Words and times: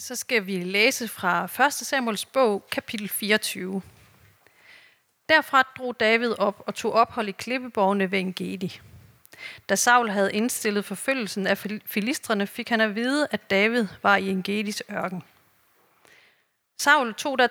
Så 0.00 0.16
skal 0.16 0.46
vi 0.46 0.62
læse 0.62 1.08
fra 1.08 1.44
1. 1.66 1.72
Samuels 1.72 2.24
bog, 2.24 2.66
kapitel 2.70 3.08
24. 3.08 3.82
Derfra 5.28 5.62
drog 5.78 6.00
David 6.00 6.38
op 6.38 6.62
og 6.66 6.74
tog 6.74 6.92
ophold 6.92 7.28
i 7.28 7.32
klippeborgene 7.32 8.10
ved 8.10 8.18
Engedi. 8.18 8.80
Da 9.68 9.74
Saul 9.74 10.08
havde 10.10 10.32
indstillet 10.32 10.84
forfølgelsen 10.84 11.46
af 11.46 11.58
filistrene, 11.86 12.46
fik 12.46 12.68
han 12.68 12.80
at 12.80 12.94
vide, 12.94 13.28
at 13.30 13.50
David 13.50 13.86
var 14.02 14.16
i 14.16 14.28
Engedis 14.28 14.82
ørken. 14.90 15.22
Saul 16.80 17.14
tog 17.14 17.38
der 17.38 17.48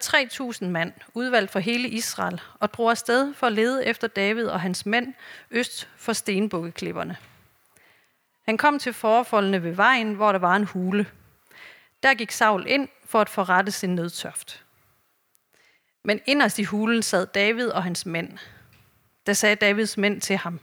3.000 0.61 0.66
mand, 0.66 0.93
udvalgt 1.14 1.52
for 1.52 1.59
hele 1.59 1.89
Israel, 1.89 2.41
og 2.59 2.73
drog 2.73 2.91
afsted 2.91 3.34
for 3.34 3.48
at 3.48 3.54
lede 3.54 3.86
efter 3.86 4.07
David 4.07 4.45
og 4.45 4.61
hans 4.61 4.86
mænd 4.86 5.14
øst 5.52 5.89
for 5.98 6.14
stenbukkeklipperne. 6.14 7.18
Han 8.45 8.57
kom 8.57 8.79
til 8.79 8.93
forfoldene 8.93 9.64
ved 9.64 9.71
vejen, 9.71 10.14
hvor 10.14 10.32
der 10.32 10.39
var 10.39 10.55
en 10.55 10.66
hule– 10.66 11.05
der 12.08 12.14
gik 12.14 12.32
Saul 12.32 12.68
ind 12.68 12.88
for 13.05 13.21
at 13.21 13.30
forrette 13.30 13.71
sin 13.71 13.96
nødtørft. 13.96 14.64
Men 16.04 16.20
inderst 16.25 16.60
i 16.60 16.64
hulen 16.64 17.04
sad 17.04 17.28
David 17.28 17.68
og 17.68 17.83
hans 17.83 18.06
mænd. 18.06 18.38
Da 19.28 19.33
sagde 19.33 19.56
Davids 19.56 19.97
mænd 19.97 20.21
til 20.21 20.38
ham, 20.38 20.60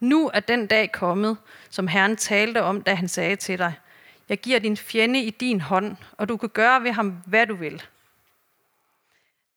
Nu 0.00 0.30
er 0.34 0.40
den 0.40 0.66
dag 0.66 0.92
kommet, 0.92 1.36
som 1.70 1.88
Herren 1.88 2.16
talte 2.16 2.62
om, 2.62 2.82
da 2.82 2.94
han 2.94 3.08
sagde 3.08 3.36
til 3.36 3.58
dig, 3.58 3.74
Jeg 4.28 4.38
giver 4.38 4.58
din 4.58 4.76
fjende 4.76 5.22
i 5.22 5.30
din 5.30 5.60
hånd, 5.60 5.96
og 6.12 6.28
du 6.28 6.36
kan 6.36 6.48
gøre 6.48 6.82
ved 6.82 6.92
ham, 6.92 7.22
hvad 7.26 7.46
du 7.46 7.54
vil. 7.54 7.82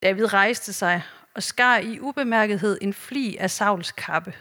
David 0.04 0.34
rejste 0.34 0.74
sig 0.74 1.04
og 1.34 1.44
skar 1.44 1.78
i 1.78 2.00
ubemærkethed 2.00 2.78
en 2.82 2.94
fli 2.94 3.38
af 3.38 3.52
Sauls 3.52 3.92
kappe. 3.92 4.34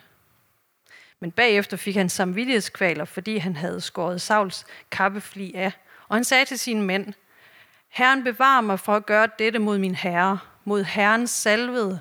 Men 1.21 1.31
bagefter 1.31 1.77
fik 1.77 1.97
han 1.97 2.09
samvittighedskvaler, 2.09 3.05
fordi 3.05 3.37
han 3.37 3.57
havde 3.57 3.81
skåret 3.81 4.21
Sauls 4.21 4.67
kappefli 4.91 5.55
af, 5.55 5.73
og 6.13 6.17
han 6.17 6.25
sagde 6.25 6.45
til 6.45 6.59
sine 6.59 6.83
mænd, 6.83 7.15
Herren 7.89 8.25
bevarer 8.25 8.61
mig 8.61 8.81
for 8.81 8.97
at 8.97 9.07
gøre 9.07 9.29
dette 9.39 9.59
mod 9.59 9.79
min 9.79 9.95
herre, 9.95 10.39
mod 10.65 10.85
herrens 10.85 11.31
salvede. 11.31 12.01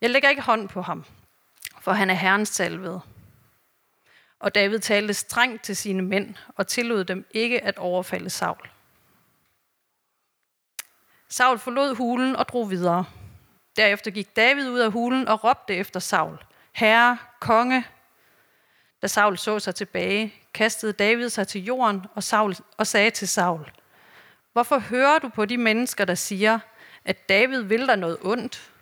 Jeg 0.00 0.10
lægger 0.10 0.28
ikke 0.28 0.42
hånd 0.42 0.68
på 0.68 0.82
ham, 0.82 1.04
for 1.80 1.92
han 1.92 2.10
er 2.10 2.14
herrens 2.14 2.48
salvede. 2.48 3.00
Og 4.38 4.54
David 4.54 4.78
talte 4.78 5.14
strengt 5.14 5.62
til 5.62 5.76
sine 5.76 6.02
mænd 6.02 6.34
og 6.56 6.66
tillod 6.66 7.04
dem 7.04 7.26
ikke 7.30 7.64
at 7.64 7.78
overfalde 7.78 8.30
Saul. 8.30 8.68
Saul 11.28 11.58
forlod 11.58 11.94
hulen 11.94 12.36
og 12.36 12.48
drog 12.48 12.70
videre. 12.70 13.04
Derefter 13.76 14.10
gik 14.10 14.36
David 14.36 14.68
ud 14.68 14.78
af 14.78 14.92
hulen 14.92 15.28
og 15.28 15.44
råbte 15.44 15.74
efter 15.74 16.00
Saul. 16.00 16.38
Herre, 16.72 17.18
konge. 17.40 17.84
Da 19.02 19.06
Saul 19.06 19.38
så 19.38 19.58
sig 19.58 19.74
tilbage, 19.74 20.34
kastede 20.58 20.92
David 20.92 21.28
sig 21.28 21.48
til 21.48 21.64
jorden 21.64 22.06
og, 22.14 22.22
Saul, 22.22 22.54
og 22.76 22.86
sagde 22.86 23.10
til 23.10 23.28
Saul, 23.28 23.70
Hvorfor 24.52 24.78
hører 24.78 25.18
du 25.18 25.28
på 25.28 25.44
de 25.44 25.56
mennesker, 25.56 26.04
der 26.04 26.14
siger, 26.14 26.58
at 27.04 27.28
David 27.28 27.62
vil 27.62 27.86
dig 27.86 27.96
noget 27.96 28.18
ondt? 28.22 28.72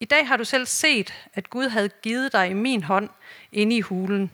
I 0.00 0.04
dag 0.04 0.28
har 0.28 0.36
du 0.36 0.44
selv 0.44 0.66
set, 0.66 1.28
at 1.34 1.50
Gud 1.50 1.68
havde 1.68 1.88
givet 1.88 2.32
dig 2.32 2.50
i 2.50 2.52
min 2.52 2.82
hånd 2.82 3.10
inde 3.52 3.76
i 3.76 3.80
hulen. 3.80 4.30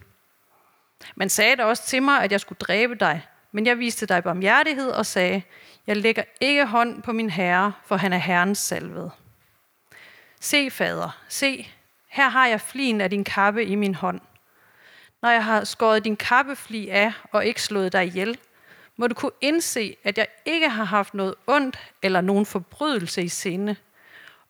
Man 1.15 1.29
sagde 1.29 1.55
da 1.55 1.63
også 1.63 1.87
til 1.87 2.03
mig, 2.03 2.23
at 2.23 2.31
jeg 2.31 2.39
skulle 2.39 2.59
dræbe 2.59 2.95
dig, 2.95 3.27
men 3.51 3.65
jeg 3.65 3.79
viste 3.79 4.05
dig 4.05 4.23
barmhjertighed 4.23 4.89
og 4.89 5.05
sagde, 5.05 5.41
jeg 5.87 5.97
lægger 5.97 6.23
ikke 6.41 6.65
hånd 6.65 7.03
på 7.03 7.11
min 7.11 7.29
herre, 7.29 7.73
for 7.85 7.95
han 7.95 8.13
er 8.13 8.17
herrens 8.17 8.59
salvede. 8.59 9.11
Se, 10.39 10.71
fader, 10.71 11.17
se, 11.27 11.69
her 12.07 12.29
har 12.29 12.47
jeg 12.47 12.61
flin 12.61 13.01
af 13.01 13.09
din 13.09 13.23
kappe 13.23 13.65
i 13.65 13.75
min 13.75 13.95
hånd. 13.95 14.21
Når 15.23 15.29
jeg 15.29 15.45
har 15.45 15.63
skåret 15.63 16.03
din 16.03 16.15
kappefli 16.15 16.89
af 16.89 17.13
og 17.31 17.45
ikke 17.45 17.61
slået 17.61 17.93
dig 17.93 18.05
ihjel, 18.05 18.37
må 18.97 19.07
du 19.07 19.15
kunne 19.15 19.31
indse, 19.41 19.97
at 20.03 20.17
jeg 20.17 20.27
ikke 20.45 20.69
har 20.69 20.83
haft 20.83 21.13
noget 21.13 21.35
ondt 21.47 21.79
eller 22.01 22.21
nogen 22.21 22.45
forbrydelse 22.45 23.23
i 23.23 23.27
sinde, 23.27 23.75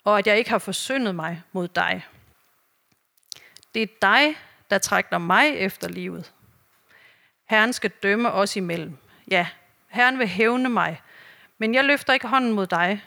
og 0.04 0.20
at 0.20 0.28
jeg 0.28 0.38
ikke 0.38 0.50
har 0.50 0.58
forsyndet 0.58 1.16
mig 1.16 1.44
mod 1.52 1.68
dig. 1.68 2.08
Det 3.74 3.82
er 3.82 3.88
dig, 4.02 4.38
der 4.70 4.78
trækker 4.78 5.18
mig 5.18 5.50
efter 5.56 5.90
livet. 5.90 6.34
Herren 7.50 7.74
skal 7.74 7.90
dømme 7.90 8.32
os 8.32 8.56
imellem. 8.56 8.98
Ja, 9.28 9.48
Herren 9.88 10.20
vil 10.20 10.28
hævne 10.28 10.70
mig, 10.70 11.02
men 11.58 11.76
jeg 11.76 11.84
løfter 11.84 12.14
ikke 12.14 12.28
hånden 12.28 12.54
mod 12.54 12.68
dig. 12.68 13.04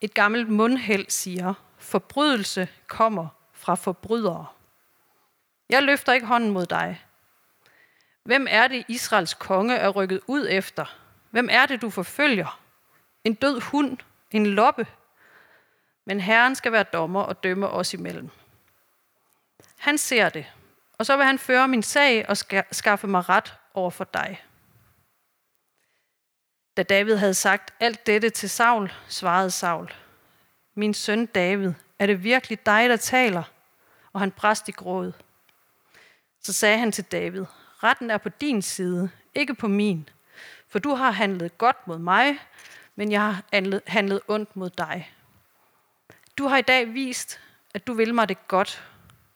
Et 0.00 0.14
gammelt 0.14 0.48
mundhæld 0.48 1.10
siger, 1.10 1.54
forbrydelse 1.78 2.68
kommer 2.86 3.26
fra 3.52 3.74
forbrydere. 3.74 4.46
Jeg 5.68 5.82
løfter 5.82 6.12
ikke 6.12 6.26
hånden 6.26 6.50
mod 6.50 6.66
dig. 6.66 7.04
Hvem 8.22 8.46
er 8.50 8.68
det, 8.68 8.84
Israels 8.88 9.34
konge 9.34 9.76
er 9.76 9.88
rykket 9.88 10.20
ud 10.26 10.46
efter? 10.50 10.98
Hvem 11.30 11.48
er 11.52 11.66
det, 11.66 11.82
du 11.82 11.90
forfølger? 11.90 12.60
En 13.24 13.34
død 13.34 13.60
hund? 13.60 13.98
En 14.30 14.46
loppe? 14.46 14.86
Men 16.04 16.20
Herren 16.20 16.54
skal 16.54 16.72
være 16.72 16.82
dommer 16.82 17.22
og 17.22 17.42
dømme 17.42 17.68
os 17.68 17.94
imellem. 17.94 18.30
Han 19.78 19.98
ser 19.98 20.28
det, 20.28 20.46
og 20.98 21.06
så 21.06 21.16
vil 21.16 21.26
han 21.26 21.38
føre 21.38 21.68
min 21.68 21.82
sag 21.82 22.28
og 22.28 22.36
skaffe 22.70 23.06
mig 23.06 23.28
ret 23.28 23.54
over 23.74 23.90
for 23.90 24.04
dig. 24.04 24.44
Da 26.76 26.82
David 26.82 27.16
havde 27.16 27.34
sagt 27.34 27.74
alt 27.80 28.06
dette 28.06 28.30
til 28.30 28.50
Saul, 28.50 28.92
svarede 29.08 29.50
Saul, 29.50 29.94
Min 30.74 30.94
søn 30.94 31.26
David, 31.26 31.72
er 31.98 32.06
det 32.06 32.24
virkelig 32.24 32.66
dig, 32.66 32.88
der 32.88 32.96
taler? 32.96 33.42
Og 34.12 34.20
han 34.20 34.30
bræst 34.30 34.68
i 34.68 34.72
gråd. 34.72 35.12
Så 36.40 36.52
sagde 36.52 36.78
han 36.78 36.92
til 36.92 37.04
David, 37.04 37.44
retten 37.82 38.10
er 38.10 38.18
på 38.18 38.28
din 38.28 38.62
side, 38.62 39.10
ikke 39.34 39.54
på 39.54 39.68
min. 39.68 40.08
For 40.68 40.78
du 40.78 40.94
har 40.94 41.10
handlet 41.10 41.58
godt 41.58 41.86
mod 41.86 41.98
mig, 41.98 42.38
men 42.96 43.12
jeg 43.12 43.20
har 43.20 43.42
handlet 43.86 44.20
ondt 44.28 44.56
mod 44.56 44.70
dig. 44.70 45.12
Du 46.38 46.46
har 46.46 46.58
i 46.58 46.62
dag 46.62 46.94
vist, 46.94 47.40
at 47.74 47.86
du 47.86 47.92
vil 47.92 48.14
mig 48.14 48.28
det 48.28 48.48
godt, 48.48 48.84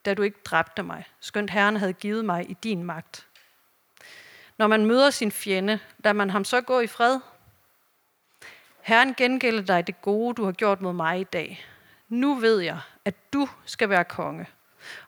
da 0.04 0.14
du 0.14 0.22
ikke 0.22 0.38
dræbte 0.44 0.82
mig, 0.82 1.04
skønt 1.20 1.50
Herren 1.50 1.76
havde 1.76 1.92
givet 1.92 2.24
mig 2.24 2.50
i 2.50 2.54
din 2.62 2.84
magt. 2.84 3.26
Når 4.58 4.66
man 4.66 4.86
møder 4.86 5.10
sin 5.10 5.32
fjende, 5.32 5.78
lader 5.98 6.12
man 6.12 6.30
ham 6.30 6.44
så 6.44 6.60
gå 6.60 6.80
i 6.80 6.86
fred. 6.86 7.20
Herren 8.80 9.14
gengælder 9.14 9.62
dig 9.62 9.86
det 9.86 10.02
gode, 10.02 10.34
du 10.34 10.44
har 10.44 10.52
gjort 10.52 10.80
mod 10.80 10.92
mig 10.92 11.20
i 11.20 11.24
dag. 11.24 11.66
Nu 12.08 12.34
ved 12.34 12.60
jeg, 12.60 12.80
at 13.04 13.32
du 13.32 13.48
skal 13.64 13.88
være 13.88 14.04
konge 14.04 14.46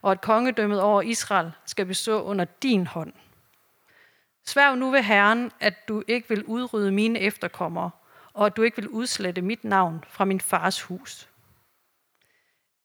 og 0.03 0.13
at 0.13 0.21
kongedømmet 0.21 0.81
over 0.81 1.03
Israel 1.03 1.53
skal 1.67 1.87
bestå 1.87 2.23
under 2.23 2.45
din 2.45 2.87
hånd. 2.87 3.13
Sværg 4.47 4.79
nu 4.79 4.91
ved 4.91 5.03
Herren, 5.03 5.53
at 5.61 5.89
du 5.89 6.03
ikke 6.09 6.29
vil 6.29 6.45
udrydde 6.45 6.93
mine 6.93 7.19
efterkommere, 7.19 7.91
og 8.33 8.47
at 8.47 8.57
du 8.57 8.63
ikke 8.63 8.77
vil 8.77 8.89
udslette 8.89 9.43
mit 9.43 9.65
navn 9.65 10.05
fra 10.09 10.25
min 10.25 10.41
fars 10.41 10.83
hus. 10.83 11.29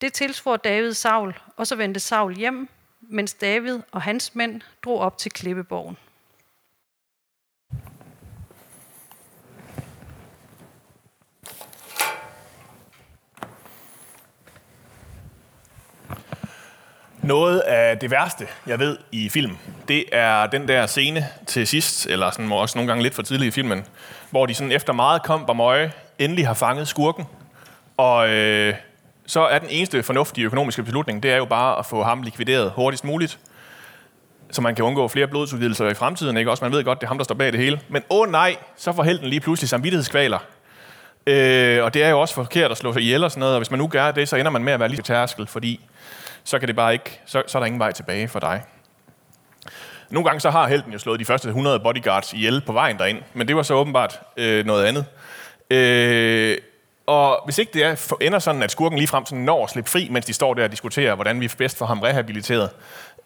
Det 0.01 0.13
tilsvor 0.13 0.57
David 0.57 0.93
Saul, 0.93 1.39
og 1.57 1.67
så 1.67 1.75
vendte 1.75 1.99
Saul 1.99 2.35
hjem, 2.35 2.69
mens 3.01 3.33
David 3.33 3.79
og 3.91 4.01
hans 4.01 4.35
mænd 4.35 4.61
drog 4.83 4.99
op 4.99 5.17
til 5.17 5.31
Klippeborgen. 5.31 5.97
Noget 17.21 17.59
af 17.59 17.97
det 17.97 18.11
værste, 18.11 18.47
jeg 18.67 18.79
ved 18.79 18.97
i 19.11 19.29
film, 19.29 19.57
det 19.87 20.05
er 20.11 20.47
den 20.47 20.67
der 20.67 20.85
scene 20.85 21.27
til 21.47 21.67
sidst, 21.67 22.07
eller 22.07 22.31
sådan, 22.31 22.51
også 22.51 22.77
nogle 22.77 22.87
gange 22.87 23.03
lidt 23.03 23.15
for 23.15 23.21
tidligt 23.21 23.47
i 23.47 23.51
filmen, 23.51 23.85
hvor 24.29 24.45
de 24.45 24.53
sådan 24.53 24.71
efter 24.71 24.93
meget 24.93 25.23
kamp 25.23 25.49
og 25.49 25.55
møje 25.55 25.91
endelig 26.19 26.47
har 26.47 26.53
fanget 26.53 26.87
skurken. 26.87 27.25
Og 27.97 28.29
øh, 28.29 28.73
så 29.25 29.41
er 29.41 29.59
den 29.59 29.69
eneste 29.69 30.03
fornuftige 30.03 30.45
økonomiske 30.45 30.83
beslutning, 30.83 31.23
det 31.23 31.31
er 31.31 31.37
jo 31.37 31.45
bare 31.45 31.79
at 31.79 31.85
få 31.85 32.03
ham 32.03 32.21
likvideret 32.21 32.71
hurtigst 32.75 33.03
muligt, 33.03 33.39
så 34.51 34.61
man 34.61 34.75
kan 34.75 34.85
undgå 34.85 35.07
flere 35.07 35.27
blodsudvidelser 35.27 35.89
i 35.89 35.93
fremtiden. 35.93 36.37
Ikke? 36.37 36.51
Også 36.51 36.65
man 36.65 36.71
ved 36.71 36.83
godt, 36.83 37.01
det 37.01 37.05
er 37.05 37.07
ham, 37.07 37.17
der 37.17 37.23
står 37.23 37.35
bag 37.35 37.51
det 37.51 37.59
hele. 37.59 37.79
Men 37.89 38.03
åh 38.09 38.19
oh, 38.19 38.31
nej, 38.31 38.55
så 38.77 38.91
får 38.91 39.03
helten 39.03 39.27
lige 39.27 39.39
pludselig 39.39 39.69
samvittighedskvaler. 39.69 40.39
Øh, 41.27 41.83
og 41.83 41.93
det 41.93 42.03
er 42.03 42.09
jo 42.09 42.21
også 42.21 42.33
forkert 42.33 42.71
at 42.71 42.77
slå 42.77 42.93
sig 42.93 43.01
ihjel 43.01 43.23
og 43.23 43.31
sådan 43.31 43.39
noget, 43.39 43.55
og 43.55 43.59
hvis 43.59 43.71
man 43.71 43.77
nu 43.77 43.87
gør 43.87 44.11
det, 44.11 44.29
så 44.29 44.35
ender 44.35 44.51
man 44.51 44.63
med 44.63 44.73
at 44.73 44.79
være 44.79 44.89
lige 44.89 45.01
tærskel, 45.01 45.47
fordi 45.47 45.79
så, 46.43 46.59
kan 46.59 46.67
det 46.67 46.75
bare 46.75 46.93
ikke, 46.93 47.21
så, 47.25 47.43
så 47.47 47.57
er 47.57 47.59
der 47.59 47.65
ingen 47.65 47.79
vej 47.79 47.91
tilbage 47.91 48.27
for 48.27 48.39
dig. 48.39 48.63
Nogle 50.09 50.29
gange 50.29 50.39
så 50.39 50.49
har 50.49 50.67
helten 50.67 50.91
jo 50.91 50.99
slået 50.99 51.19
de 51.19 51.25
første 51.25 51.47
100 51.47 51.79
bodyguards 51.79 52.33
ihjel 52.33 52.61
på 52.61 52.73
vejen 52.73 52.97
derind, 52.97 53.21
men 53.33 53.47
det 53.47 53.55
var 53.55 53.63
så 53.63 53.73
åbenbart 53.73 54.19
øh, 54.37 54.65
noget 54.65 54.85
andet. 54.85 55.05
Øh, 55.71 56.57
og 57.07 57.41
hvis 57.45 57.57
ikke 57.57 57.71
det 57.73 57.83
er, 57.83 58.13
ender 58.21 58.39
sådan, 58.39 58.63
at 58.63 58.71
skurken 58.71 58.97
ligefrem 58.97 59.25
sådan 59.25 59.43
når 59.43 59.63
at 59.63 59.69
slippe 59.69 59.89
fri, 59.89 60.07
mens 60.11 60.25
de 60.25 60.33
står 60.33 60.53
der 60.53 60.63
og 60.63 60.71
diskuterer, 60.71 61.15
hvordan 61.15 61.41
vi 61.41 61.51
bedst 61.57 61.77
får 61.77 61.85
ham 61.85 61.99
rehabiliteret, 61.99 62.69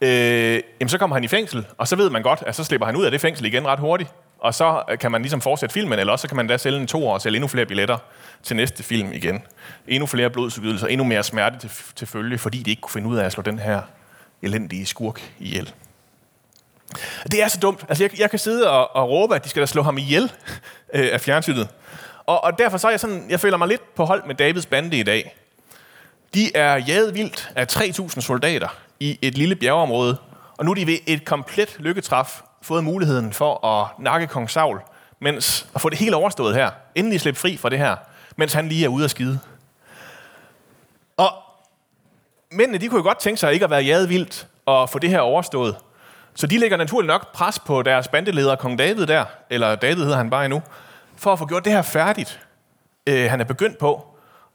øh, 0.01 0.61
jamen 0.79 0.89
så 0.89 0.97
kommer 0.97 1.15
han 1.15 1.23
i 1.23 1.27
fængsel, 1.27 1.67
og 1.77 1.87
så 1.87 1.95
ved 1.95 2.09
man 2.09 2.21
godt, 2.21 2.43
at 2.47 2.55
så 2.55 2.63
slipper 2.63 2.85
han 2.85 2.95
ud 2.95 3.05
af 3.05 3.11
det 3.11 3.21
fængsel 3.21 3.45
igen 3.45 3.67
ret 3.67 3.79
hurtigt. 3.79 4.09
Og 4.43 4.53
så 4.53 4.83
øh, 4.89 4.97
kan 4.97 5.11
man 5.11 5.21
ligesom 5.21 5.41
fortsætte 5.41 5.73
filmen, 5.73 5.99
eller 5.99 6.11
også 6.11 6.21
så 6.21 6.27
kan 6.27 6.37
man 6.37 6.47
da 6.47 6.57
sælge 6.57 6.79
en 6.79 6.87
to 6.87 7.07
år 7.07 7.13
og 7.13 7.21
sælge 7.21 7.35
endnu 7.35 7.47
flere 7.47 7.65
billetter 7.65 7.97
til 8.43 8.55
næste 8.55 8.83
film 8.83 9.13
igen. 9.13 9.43
Endnu 9.87 10.05
flere 10.05 10.29
blodsudgydelser, 10.29 10.87
endnu 10.87 11.03
mere 11.03 11.23
smerte 11.23 11.59
til, 11.59 11.71
til 11.95 12.07
følge, 12.07 12.37
fordi 12.37 12.63
de 12.63 12.69
ikke 12.69 12.81
kunne 12.81 12.91
finde 12.91 13.07
ud 13.07 13.17
af 13.17 13.25
at 13.25 13.31
slå 13.31 13.43
den 13.43 13.59
her 13.59 13.81
elendige 14.41 14.85
skurk 14.85 15.21
ihjel. 15.39 15.73
Det 17.31 17.43
er 17.43 17.47
så 17.47 17.59
dumt. 17.59 17.85
Altså, 17.89 18.03
jeg, 18.03 18.19
jeg 18.19 18.29
kan 18.29 18.39
sidde 18.39 18.69
og, 18.69 18.95
og 18.95 19.09
råbe, 19.09 19.35
at 19.35 19.43
de 19.43 19.49
skal 19.49 19.61
da 19.61 19.65
slå 19.65 19.81
ham 19.81 19.97
ihjel 19.97 20.23
øh, 20.93 21.09
af 21.13 21.21
fjernsynet. 21.21 21.67
Og, 22.25 22.43
og 22.43 22.59
derfor 22.59 22.77
så 22.77 22.87
er 22.87 22.91
jeg 22.91 22.99
sådan, 22.99 23.25
jeg 23.29 23.39
føler 23.39 23.57
mig 23.57 23.67
lidt 23.67 23.95
på 23.95 24.05
hold 24.05 24.23
med 24.27 24.35
Davids 24.35 24.65
bande 24.65 24.97
i 24.97 25.03
dag. 25.03 25.35
De 26.33 26.55
er 26.55 26.75
jaget 26.75 27.15
vildt 27.15 27.51
af 27.55 27.65
3.000 27.71 28.21
soldater 28.21 28.67
i 28.99 29.19
et 29.21 29.37
lille 29.37 29.55
bjergeområde, 29.55 30.17
og 30.57 30.65
nu 30.65 30.71
er 30.71 30.75
de 30.75 30.87
ved 30.87 30.97
et 31.07 31.25
komplet 31.25 31.75
lykketræf 31.79 32.41
fået 32.63 32.83
muligheden 32.83 33.33
for 33.33 33.65
at 33.67 33.87
nakke 33.99 34.27
kong 34.27 34.49
Saul, 34.49 34.79
mens 35.19 35.67
og 35.73 35.81
få 35.81 35.89
det 35.89 35.97
hele 35.97 36.15
overstået 36.15 36.55
her, 36.55 36.71
endelig 36.95 37.21
slippe 37.21 37.39
fri 37.39 37.57
fra 37.57 37.69
det 37.69 37.77
her, 37.77 37.95
mens 38.35 38.53
han 38.53 38.69
lige 38.69 38.85
er 38.85 38.89
ude 38.89 39.03
at 39.03 39.11
skide. 39.11 39.39
Og 41.17 41.29
mændene, 42.51 42.77
de 42.77 42.87
kunne 42.87 42.97
jo 42.97 43.03
godt 43.03 43.19
tænke 43.19 43.39
sig 43.39 43.53
ikke 43.53 43.63
at 43.63 43.71
være 43.71 43.83
jaget 43.83 44.09
vildt 44.09 44.47
og 44.65 44.89
få 44.89 44.99
det 44.99 45.09
her 45.09 45.19
overstået. 45.19 45.75
Så 46.35 46.47
de 46.47 46.57
lægger 46.57 46.77
naturligt 46.77 47.07
nok 47.07 47.33
pres 47.33 47.59
på 47.59 47.81
deres 47.81 48.07
bandeleder, 48.07 48.55
kong 48.55 48.79
David 48.79 49.05
der, 49.07 49.25
eller 49.49 49.75
David 49.75 50.03
hedder 50.03 50.17
han 50.17 50.29
bare 50.29 50.45
endnu, 50.45 50.61
for 51.15 51.33
at 51.33 51.39
få 51.39 51.45
gjort 51.45 51.65
det 51.65 51.73
her 51.73 51.81
færdigt, 51.81 52.39
øh, 53.07 53.29
han 53.29 53.41
er 53.41 53.45
begyndt 53.45 53.77
på. 53.77 54.05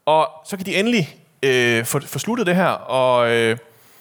Og 0.05 0.29
så 0.45 0.57
kan 0.57 0.65
de 0.65 0.75
endelig 0.75 1.19
øh, 1.43 1.85
få, 1.85 1.99
få 1.99 2.19
sluttet 2.19 2.47
det 2.47 2.55
her, 2.55 2.69
og 2.69 3.31
øh, 3.31 3.57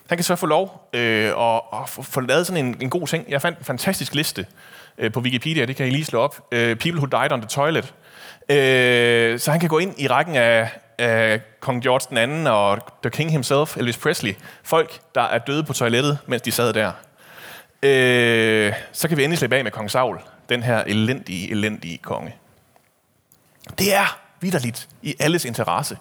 han 0.09 0.19
kan 0.19 0.25
så 0.25 0.37
få 0.37 0.47
lov 0.47 0.89
øh, 0.93 1.37
og, 1.37 1.73
og 1.73 1.89
få, 1.89 2.21
lavet 2.21 2.47
sådan 2.47 2.67
en, 2.67 2.77
en 2.81 2.91
god 2.91 3.07
ting. 3.07 3.25
Jeg 3.29 3.43
fandt 3.43 3.59
en 3.59 3.65
fantastisk 3.65 4.15
liste 4.15 4.47
øh, 4.99 5.13
på 5.13 5.21
Wikipedia, 5.21 5.65
det 5.65 5.77
kan 5.77 5.87
I 5.87 5.91
lige 5.91 6.05
slå 6.05 6.21
op. 6.21 6.49
Øh, 6.53 6.77
People 6.77 7.01
Who 7.01 7.07
Died 7.07 7.33
on 7.33 7.41
the 7.41 7.49
Toilet. 7.49 7.95
Øh, 8.49 9.39
så 9.39 9.51
han 9.51 9.61
kan 9.61 9.69
gå 9.69 9.79
ind 9.79 9.95
i 9.99 10.09
rækken 10.09 10.37
af, 10.37 10.71
af 10.99 11.41
kong 11.61 11.83
George 11.83 12.07
den 12.09 12.17
anden 12.17 12.47
og 12.47 12.79
The 13.03 13.11
King 13.11 13.31
himself, 13.31 13.77
Elvis 13.77 13.99
Presley. 13.99 14.35
Folk, 14.63 15.01
der 15.15 15.23
er 15.23 15.39
døde 15.39 15.65
på 15.65 15.73
toilettet, 15.73 16.19
mens 16.27 16.43
de 16.43 16.53
sad 16.53 16.73
der. 16.73 16.93
Øh, 17.83 18.73
så 18.93 19.09
kan 19.09 19.17
vi 19.17 19.25
endelig 19.25 19.39
slippe 19.39 19.57
af 19.57 19.65
med 19.65 19.73
kong 19.73 19.91
Saul, 19.91 20.21
den 20.49 20.63
her 20.63 20.85
elendige, 20.87 21.51
elendige 21.51 21.99
konge. 21.99 22.35
Det 23.79 23.95
er 23.95 24.19
vidderligt 24.41 24.89
i 25.03 25.15
alles 25.19 25.45
interesse 25.45 25.99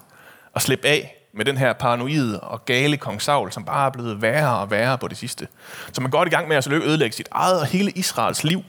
at 0.54 0.62
slippe 0.62 0.88
af 0.88 1.17
med 1.38 1.44
den 1.44 1.56
her 1.56 1.72
paranoide 1.72 2.40
og 2.40 2.64
gale 2.64 2.96
kong 2.96 3.22
Saul, 3.22 3.52
som 3.52 3.64
bare 3.64 3.86
er 3.86 3.90
blevet 3.90 4.22
værre 4.22 4.58
og 4.58 4.70
værre 4.70 4.98
på 4.98 5.08
det 5.08 5.16
sidste. 5.16 5.48
Så 5.92 6.00
man 6.00 6.10
går 6.10 6.24
i 6.24 6.28
gang 6.28 6.48
med 6.48 6.56
at 6.56 6.66
altså 6.66 6.86
ødelægge 6.86 7.16
sit 7.16 7.28
eget 7.30 7.60
og 7.60 7.66
hele 7.66 7.90
Israels 7.90 8.44
liv. 8.44 8.64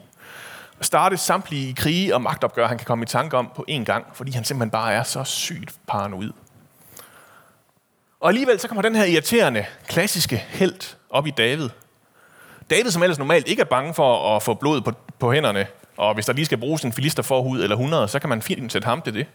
Og 0.79 0.85
starte 0.85 1.17
samtlige 1.17 1.73
krige 1.73 2.15
og 2.15 2.21
magtopgør, 2.21 2.67
han 2.67 2.77
kan 2.77 2.85
komme 2.85 3.03
i 3.03 3.05
tanke 3.05 3.37
om 3.37 3.51
på 3.55 3.65
én 3.69 3.83
gang, 3.83 4.05
fordi 4.13 4.31
han 4.31 4.43
simpelthen 4.43 4.71
bare 4.71 4.93
er 4.93 5.03
så 5.03 5.23
sygt 5.23 5.75
paranoid. 5.87 6.31
Og 8.19 8.27
alligevel 8.27 8.59
så 8.59 8.67
kommer 8.67 8.81
den 8.81 8.95
her 8.95 9.05
irriterende, 9.05 9.65
klassiske 9.87 10.37
held 10.37 10.95
op 11.09 11.27
i 11.27 11.31
David. 11.31 11.69
David, 12.69 12.91
som 12.91 13.03
ellers 13.03 13.19
normalt 13.19 13.47
ikke 13.47 13.61
er 13.61 13.65
bange 13.65 13.93
for 13.93 14.35
at 14.35 14.43
få 14.43 14.53
blod 14.53 14.81
på, 14.81 14.91
på 15.19 15.33
hænderne, 15.33 15.67
og 15.97 16.13
hvis 16.13 16.25
der 16.25 16.33
lige 16.33 16.45
skal 16.45 16.57
bruges 16.57 16.83
en 16.83 16.93
filisterforhud 16.93 17.61
eller 17.61 17.75
100, 17.75 18.07
så 18.07 18.19
kan 18.19 18.29
man 18.29 18.41
fint 18.41 18.71
sætte 18.71 18.85
ham 18.85 19.01
til 19.01 19.13
det 19.13 19.27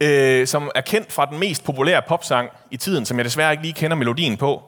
øh, 0.00 0.46
som 0.46 0.70
er 0.74 0.80
kendt 0.80 1.12
fra 1.12 1.26
den 1.26 1.38
mest 1.38 1.64
populære 1.64 2.02
popsang 2.08 2.50
i 2.70 2.76
tiden, 2.76 3.06
som 3.06 3.16
jeg 3.16 3.24
desværre 3.24 3.52
ikke 3.52 3.62
lige 3.62 3.72
kender 3.72 3.96
melodien 3.96 4.36
på, 4.36 4.62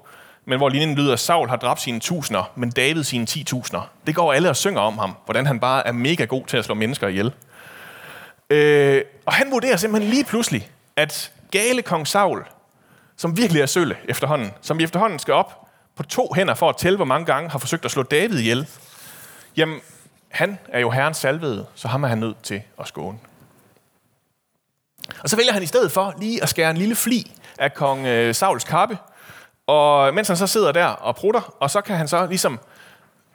men 0.44 0.58
hvor 0.58 0.68
linjen 0.68 0.94
lyder, 0.94 1.16
Saul 1.16 1.48
har 1.48 1.56
dræbt 1.56 1.80
sine 1.80 2.00
tusinder, 2.00 2.52
men 2.54 2.70
David 2.70 3.04
sine 3.04 3.26
ti 3.26 3.44
tusinder. 3.44 3.90
Det 4.06 4.14
går 4.14 4.32
alle 4.32 4.48
og 4.48 4.56
synger 4.56 4.80
om 4.80 4.98
ham, 4.98 5.16
hvordan 5.24 5.46
han 5.46 5.60
bare 5.60 5.86
er 5.86 5.92
mega 5.92 6.24
god 6.24 6.46
til 6.46 6.56
at 6.56 6.64
slå 6.64 6.74
mennesker 6.74 7.08
ihjel. 7.08 7.32
Øh, 8.50 9.02
og 9.26 9.32
han 9.32 9.50
vurderer 9.50 9.76
simpelthen 9.76 10.10
lige 10.10 10.24
pludselig, 10.24 10.70
at 10.96 11.32
gale 11.50 11.82
kong 11.82 12.06
Saul, 12.06 12.44
som 13.16 13.36
virkelig 13.36 13.62
er 13.62 13.66
sølle 13.66 13.96
efterhånden, 14.08 14.50
som 14.60 14.78
vi 14.78 14.84
efterhånden 14.84 15.18
skal 15.18 15.34
op 15.34 15.66
på 15.96 16.02
to 16.02 16.32
hænder 16.36 16.54
for 16.54 16.68
at 16.68 16.76
tælle, 16.76 16.96
hvor 16.96 17.04
mange 17.04 17.26
gange 17.26 17.50
har 17.50 17.58
forsøgt 17.58 17.84
at 17.84 17.90
slå 17.90 18.02
David 18.02 18.38
ihjel, 18.38 18.66
jamen, 19.56 19.80
han 20.28 20.58
er 20.68 20.80
jo 20.80 20.90
herrens 20.90 21.16
salvede, 21.16 21.66
så 21.74 21.88
ham 21.88 22.04
er 22.04 22.08
han 22.08 22.18
nødt 22.18 22.42
til 22.42 22.62
at 22.80 22.88
skåne. 22.88 23.18
Og 25.22 25.28
så 25.28 25.36
vælger 25.36 25.52
han 25.52 25.62
i 25.62 25.66
stedet 25.66 25.92
for 25.92 26.14
lige 26.18 26.42
at 26.42 26.48
skære 26.48 26.70
en 26.70 26.76
lille 26.76 26.94
fli 26.94 27.32
af 27.58 27.74
kong 27.74 28.06
øh, 28.06 28.34
Sauls 28.34 28.64
kappe, 28.64 28.98
og 29.66 30.14
mens 30.14 30.28
han 30.28 30.36
så 30.36 30.46
sidder 30.46 30.72
der 30.72 30.86
og 30.86 31.16
prutter, 31.16 31.54
og 31.60 31.70
så 31.70 31.80
kan 31.80 31.96
han 31.96 32.08
så 32.08 32.26
ligesom 32.26 32.60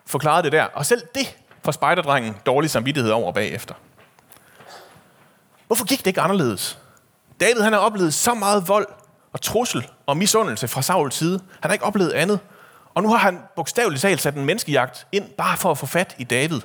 forklare 0.06 0.42
det 0.42 0.52
der. 0.52 0.64
Og 0.64 0.86
selv 0.86 1.02
det 1.16 1.38
får 1.66 1.72
spejderdrengen 1.72 2.38
dårlig 2.46 2.70
samvittighed 2.70 3.12
over 3.12 3.32
bagefter. 3.32 3.74
Hvorfor 5.68 5.86
gik 5.86 6.00
det 6.00 6.08
ikke 6.08 6.22
anderledes? 6.22 6.80
David 7.40 7.62
han 7.62 7.74
har 7.74 7.80
oplevet 7.80 8.14
så 8.14 8.34
meget 8.34 8.68
vold 8.68 8.88
og 9.34 9.42
trussel 9.42 9.88
og 10.06 10.18
misundelse 10.18 10.68
fra 10.68 10.82
Sauls 10.82 11.16
side. 11.16 11.40
Han 11.62 11.70
har 11.70 11.74
ikke 11.74 11.86
oplevet 11.86 12.12
andet. 12.12 12.40
Og 12.94 13.04
nu 13.04 13.10
har 13.10 13.18
han 13.18 13.40
bogstaveligt 13.56 14.02
talt 14.02 14.22
sat 14.22 14.36
en 14.36 14.46
menneskejagt 14.46 15.08
ind, 15.12 15.30
bare 15.38 15.58
for 15.58 15.72
at 15.72 15.78
få 15.78 15.86
fat 15.86 16.16
i 16.18 16.24
David. 16.24 16.62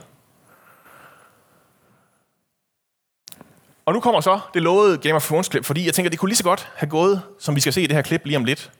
Og 3.91 3.95
nu 3.95 4.01
kommer 4.01 4.21
så 4.21 4.41
det 4.55 4.63
lovede 4.63 4.99
Game 4.99 5.15
of 5.15 5.27
Thrones-klip, 5.27 5.65
fordi 5.65 5.87
jeg 5.87 5.95
tænker, 5.95 6.11
det 6.11 6.19
kunne 6.19 6.29
lige 6.29 6.37
så 6.37 6.45
godt 6.45 6.69
have 6.77 6.91
gået, 6.91 7.23
som 7.39 7.57
vi 7.57 7.61
skal 7.61 7.73
se 7.73 7.83
i 7.83 7.87
det 7.87 7.97
her 7.97 8.03
klip 8.03 8.21
lige 8.25 8.37
om 8.37 8.45
lidt. 8.45 8.71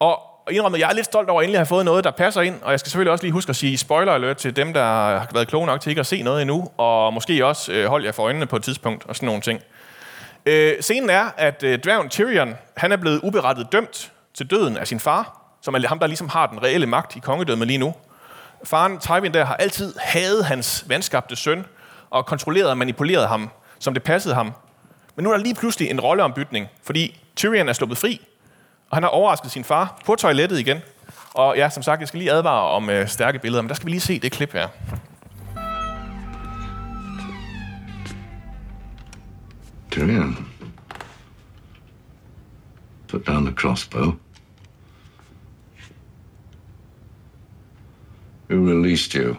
Og 0.00 0.20
indrømmet, 0.50 0.78
jeg 0.78 0.90
er 0.90 0.94
lidt 0.94 1.06
stolt 1.06 1.28
over 1.28 1.40
at 1.40 1.44
endelig 1.44 1.58
have 1.58 1.66
fået 1.66 1.84
noget, 1.84 2.04
der 2.04 2.10
passer 2.10 2.40
ind, 2.40 2.62
og 2.62 2.70
jeg 2.70 2.80
skal 2.80 2.90
selvfølgelig 2.90 3.12
også 3.12 3.24
lige 3.24 3.32
huske 3.32 3.50
at 3.50 3.56
sige 3.56 3.78
spoiler 3.78 4.12
alert 4.12 4.36
til 4.36 4.56
dem, 4.56 4.72
der 4.72 4.82
har 4.82 5.28
været 5.34 5.48
kloge 5.48 5.66
nok 5.66 5.80
til 5.80 5.90
ikke 5.90 6.00
at 6.00 6.06
se 6.06 6.22
noget 6.22 6.42
endnu, 6.42 6.70
og 6.76 7.14
måske 7.14 7.46
også 7.46 7.72
øh, 7.72 7.86
holde 7.86 8.06
jer 8.06 8.12
for 8.12 8.22
øjnene 8.22 8.46
på 8.46 8.56
et 8.56 8.62
tidspunkt, 8.62 9.06
og 9.06 9.16
sådan 9.16 9.26
nogle 9.26 9.42
ting. 9.42 9.60
Øh, 10.46 10.72
scenen 10.80 11.10
er, 11.10 11.24
at 11.36 11.62
øh, 11.62 11.78
dværgen 11.78 12.08
Tyrion, 12.08 12.54
han 12.76 12.92
er 12.92 12.96
blevet 12.96 13.20
uberettet 13.22 13.72
dømt 13.72 14.12
til 14.34 14.50
døden 14.50 14.76
af 14.76 14.86
sin 14.86 15.00
far, 15.00 15.40
som 15.62 15.74
er 15.74 15.88
ham, 15.88 15.98
der 15.98 16.06
ligesom 16.06 16.28
har 16.28 16.46
den 16.46 16.62
reelle 16.62 16.86
magt 16.86 17.16
i 17.16 17.18
kongedømmet 17.18 17.68
lige 17.68 17.78
nu. 17.78 17.94
Faren 18.64 18.98
Tywin 18.98 19.34
der 19.34 19.44
har 19.44 19.56
altid 19.56 19.94
hadet 19.98 20.44
hans 20.44 20.84
vanskabte 20.88 21.36
søn, 21.36 21.66
og 22.10 22.26
kontrolleret 22.26 22.70
og 22.70 22.78
manipuleret 22.78 23.28
ham 23.28 23.50
som 23.84 23.94
det 23.94 24.02
passede 24.02 24.34
ham. 24.34 24.52
Men 25.16 25.24
nu 25.24 25.30
er 25.30 25.36
der 25.36 25.44
lige 25.44 25.54
pludselig 25.54 25.90
en 25.90 26.00
rolleombytning, 26.00 26.66
fordi 26.82 27.20
Tyrion 27.36 27.68
er 27.68 27.72
sluppet 27.72 27.98
fri, 27.98 28.20
og 28.90 28.96
han 28.96 29.02
har 29.02 29.10
overrasket 29.10 29.50
sin 29.50 29.64
far 29.64 30.00
på 30.06 30.14
toilettet 30.14 30.58
igen. 30.58 30.78
Og 31.34 31.56
ja, 31.56 31.70
som 31.70 31.82
sagt, 31.82 32.00
jeg 32.00 32.08
skal 32.08 32.18
lige 32.18 32.32
advare 32.32 32.70
om 32.70 32.90
øh, 32.90 33.08
stærke 33.08 33.38
billeder, 33.38 33.62
men 33.62 33.68
der 33.68 33.74
skal 33.74 33.86
vi 33.86 33.90
lige 33.90 34.00
se 34.00 34.18
det 34.18 34.32
klip 34.32 34.52
her. 34.52 34.68
Tyrion, 39.90 40.48
put 43.08 43.26
down 43.26 43.44
the 43.44 43.54
crossbow. 43.54 44.12
Who 48.50 48.68
released 48.68 49.14
you? 49.14 49.36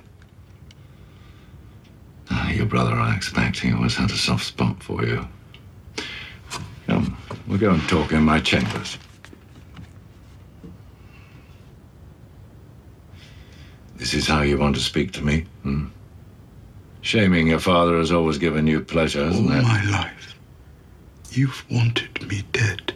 Brother, 2.76 2.96
I 2.96 3.16
expect, 3.16 3.60
he 3.60 3.72
always 3.72 3.96
had 3.96 4.12
a 4.12 4.18
soft 4.18 4.44
spot 4.44 4.84
for 4.84 5.06
you. 5.06 5.26
Come, 6.88 7.18
we'll 7.48 7.58
go 7.58 7.72
and 7.72 7.82
talk 7.84 8.12
in 8.12 8.22
my 8.22 8.42
chambers. 8.42 8.98
This 13.96 14.14
is 14.14 14.28
how 14.28 14.42
you 14.42 14.58
want 14.58 14.76
to 14.76 14.82
speak 14.82 15.14
to 15.14 15.24
me? 15.24 15.46
Hmm? 15.64 15.86
Shaming 17.00 17.48
your 17.48 17.60
father 17.60 17.98
has 17.98 18.12
always 18.12 18.38
given 18.38 18.68
you 18.68 18.82
pleasure, 18.82 19.24
hasn't 19.24 19.50
All 19.50 19.58
it? 19.58 19.64
my 19.64 19.82
life, 19.86 20.36
you've 21.32 21.64
wanted 21.72 22.28
me 22.28 22.44
dead. 22.52 22.94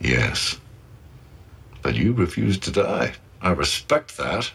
Yes. 0.00 0.58
But 1.82 1.94
you 1.94 2.14
refused 2.14 2.64
to 2.64 2.72
die. 2.72 3.12
I 3.40 3.52
respect 3.52 4.16
that. 4.16 4.50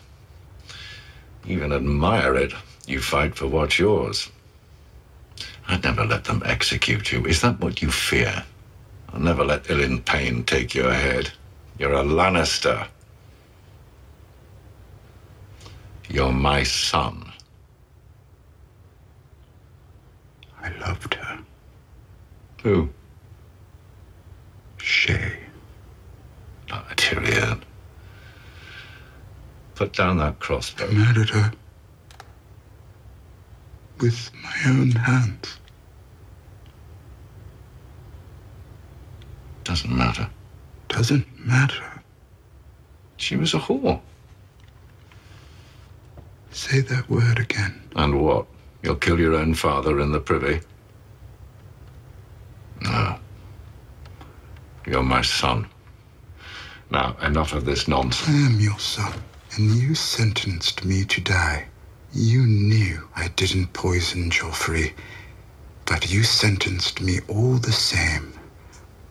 Even 1.46 1.74
admire 1.74 2.36
it. 2.36 2.54
You 2.88 3.02
fight 3.02 3.36
for 3.36 3.48
what's 3.48 3.80
yours. 3.80 4.30
I'd 5.68 5.84
never 5.84 6.06
let 6.06 6.26
them 6.26 6.42
execute 6.46 7.12
you. 7.12 7.26
Is 7.26 7.42
that 7.42 7.60
what 7.60 7.82
you 7.82 7.92
fear? 7.92 8.44
I'll 9.14 9.20
never 9.20 9.44
let 9.44 9.70
Ilyn 9.70 10.02
Payne 10.06 10.44
take 10.44 10.74
your 10.76 10.94
head. 10.94 11.32
You're 11.78 11.94
a 11.94 12.04
Lannister. 12.04 12.88
You're 16.10 16.34
my 16.34 16.64
son. 16.64 17.32
I 20.62 20.70
loved 20.78 21.14
her. 21.16 21.40
Who? 22.64 22.90
Put 29.92 29.98
down 29.98 30.18
that 30.20 30.40
crossbow. 30.40 30.88
I 30.88 30.92
murdered 30.92 31.30
her. 31.32 31.52
With 34.00 34.32
my 34.42 34.56
own 34.68 34.92
hands. 34.92 35.58
Doesn't 39.66 39.94
matter. 39.94 40.30
Doesn't 40.88 41.46
matter. 41.46 42.02
She 43.18 43.36
was 43.36 43.54
a 43.54 43.60
whore. 43.60 44.00
Say 46.52 46.80
that 46.80 47.10
word 47.10 47.40
again. 47.40 47.82
And 47.98 48.22
what? 48.22 48.46
You'll 48.84 48.96
kill 48.96 49.20
your 49.20 49.36
own 49.36 49.56
father 49.56 50.00
in 50.00 50.14
the 50.14 50.22
privy? 50.22 50.62
No. 52.82 53.20
You're 54.88 55.04
my 55.04 55.22
son. 55.22 55.68
Now, 56.92 57.18
enough 57.22 57.52
of 57.52 57.66
this 57.66 57.90
nonsense. 57.90 58.30
I 58.30 58.54
am 58.54 58.58
your 58.58 58.80
son, 58.80 59.22
and 59.56 59.76
you 59.76 59.96
sentenced 59.96 60.86
me 60.86 61.04
to 61.06 61.22
die. 61.22 61.68
You 62.14 62.46
knew 62.46 63.08
I 63.16 63.28
didn't 63.30 63.74
poison 63.74 64.30
Joffrey, 64.30 64.94
but 65.86 66.12
you 66.12 66.24
sentenced 66.24 67.02
me 67.02 67.20
all 67.28 67.56
the 67.56 67.72
same. 67.72 68.34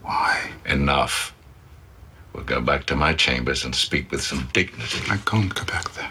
Why? 0.03 0.51
Enough. 0.67 1.35
We'll 2.33 2.45
go 2.45 2.61
back 2.61 2.87
to 2.87 2.97
my 2.97 3.13
chambers 3.13 3.65
and 3.65 3.75
speak 3.75 4.11
with 4.11 4.23
some 4.23 4.49
dignity. 4.53 5.01
I 5.11 5.17
can't 5.19 5.55
go 5.55 5.65
back 5.65 5.93
there. 5.95 6.11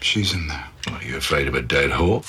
She's 0.00 0.32
in 0.32 0.46
there. 0.46 0.66
Are 0.92 1.02
you 1.02 1.16
afraid 1.16 1.48
of 1.48 1.54
a 1.54 1.62
dead 1.62 1.90
horse? 1.90 2.26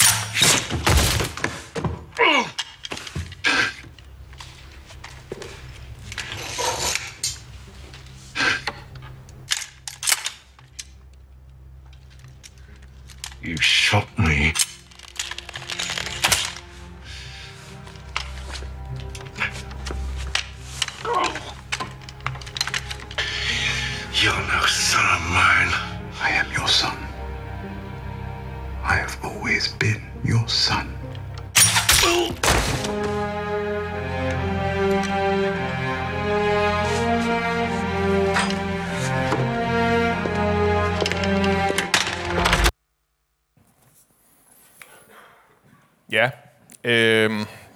Øh, 46.88 47.32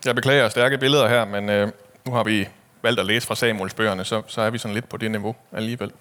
jeg 0.05 0.15
beklager 0.15 0.49
stærke 0.49 0.77
billeder 0.77 1.07
her, 1.07 1.25
men 1.25 1.49
øh, 1.49 1.71
nu 2.05 2.13
har 2.13 2.23
vi 2.23 2.47
valgt 2.81 2.99
at 2.99 3.05
læse 3.05 3.27
fra 3.27 3.35
Samuels 3.35 3.73
bøgerne, 3.73 4.05
så, 4.05 4.21
så 4.27 4.41
er 4.41 4.49
vi 4.49 4.57
sådan 4.57 4.75
lidt 4.75 4.89
på 4.89 4.97
det 4.97 5.11
niveau 5.11 5.35
alligevel. 5.51 5.91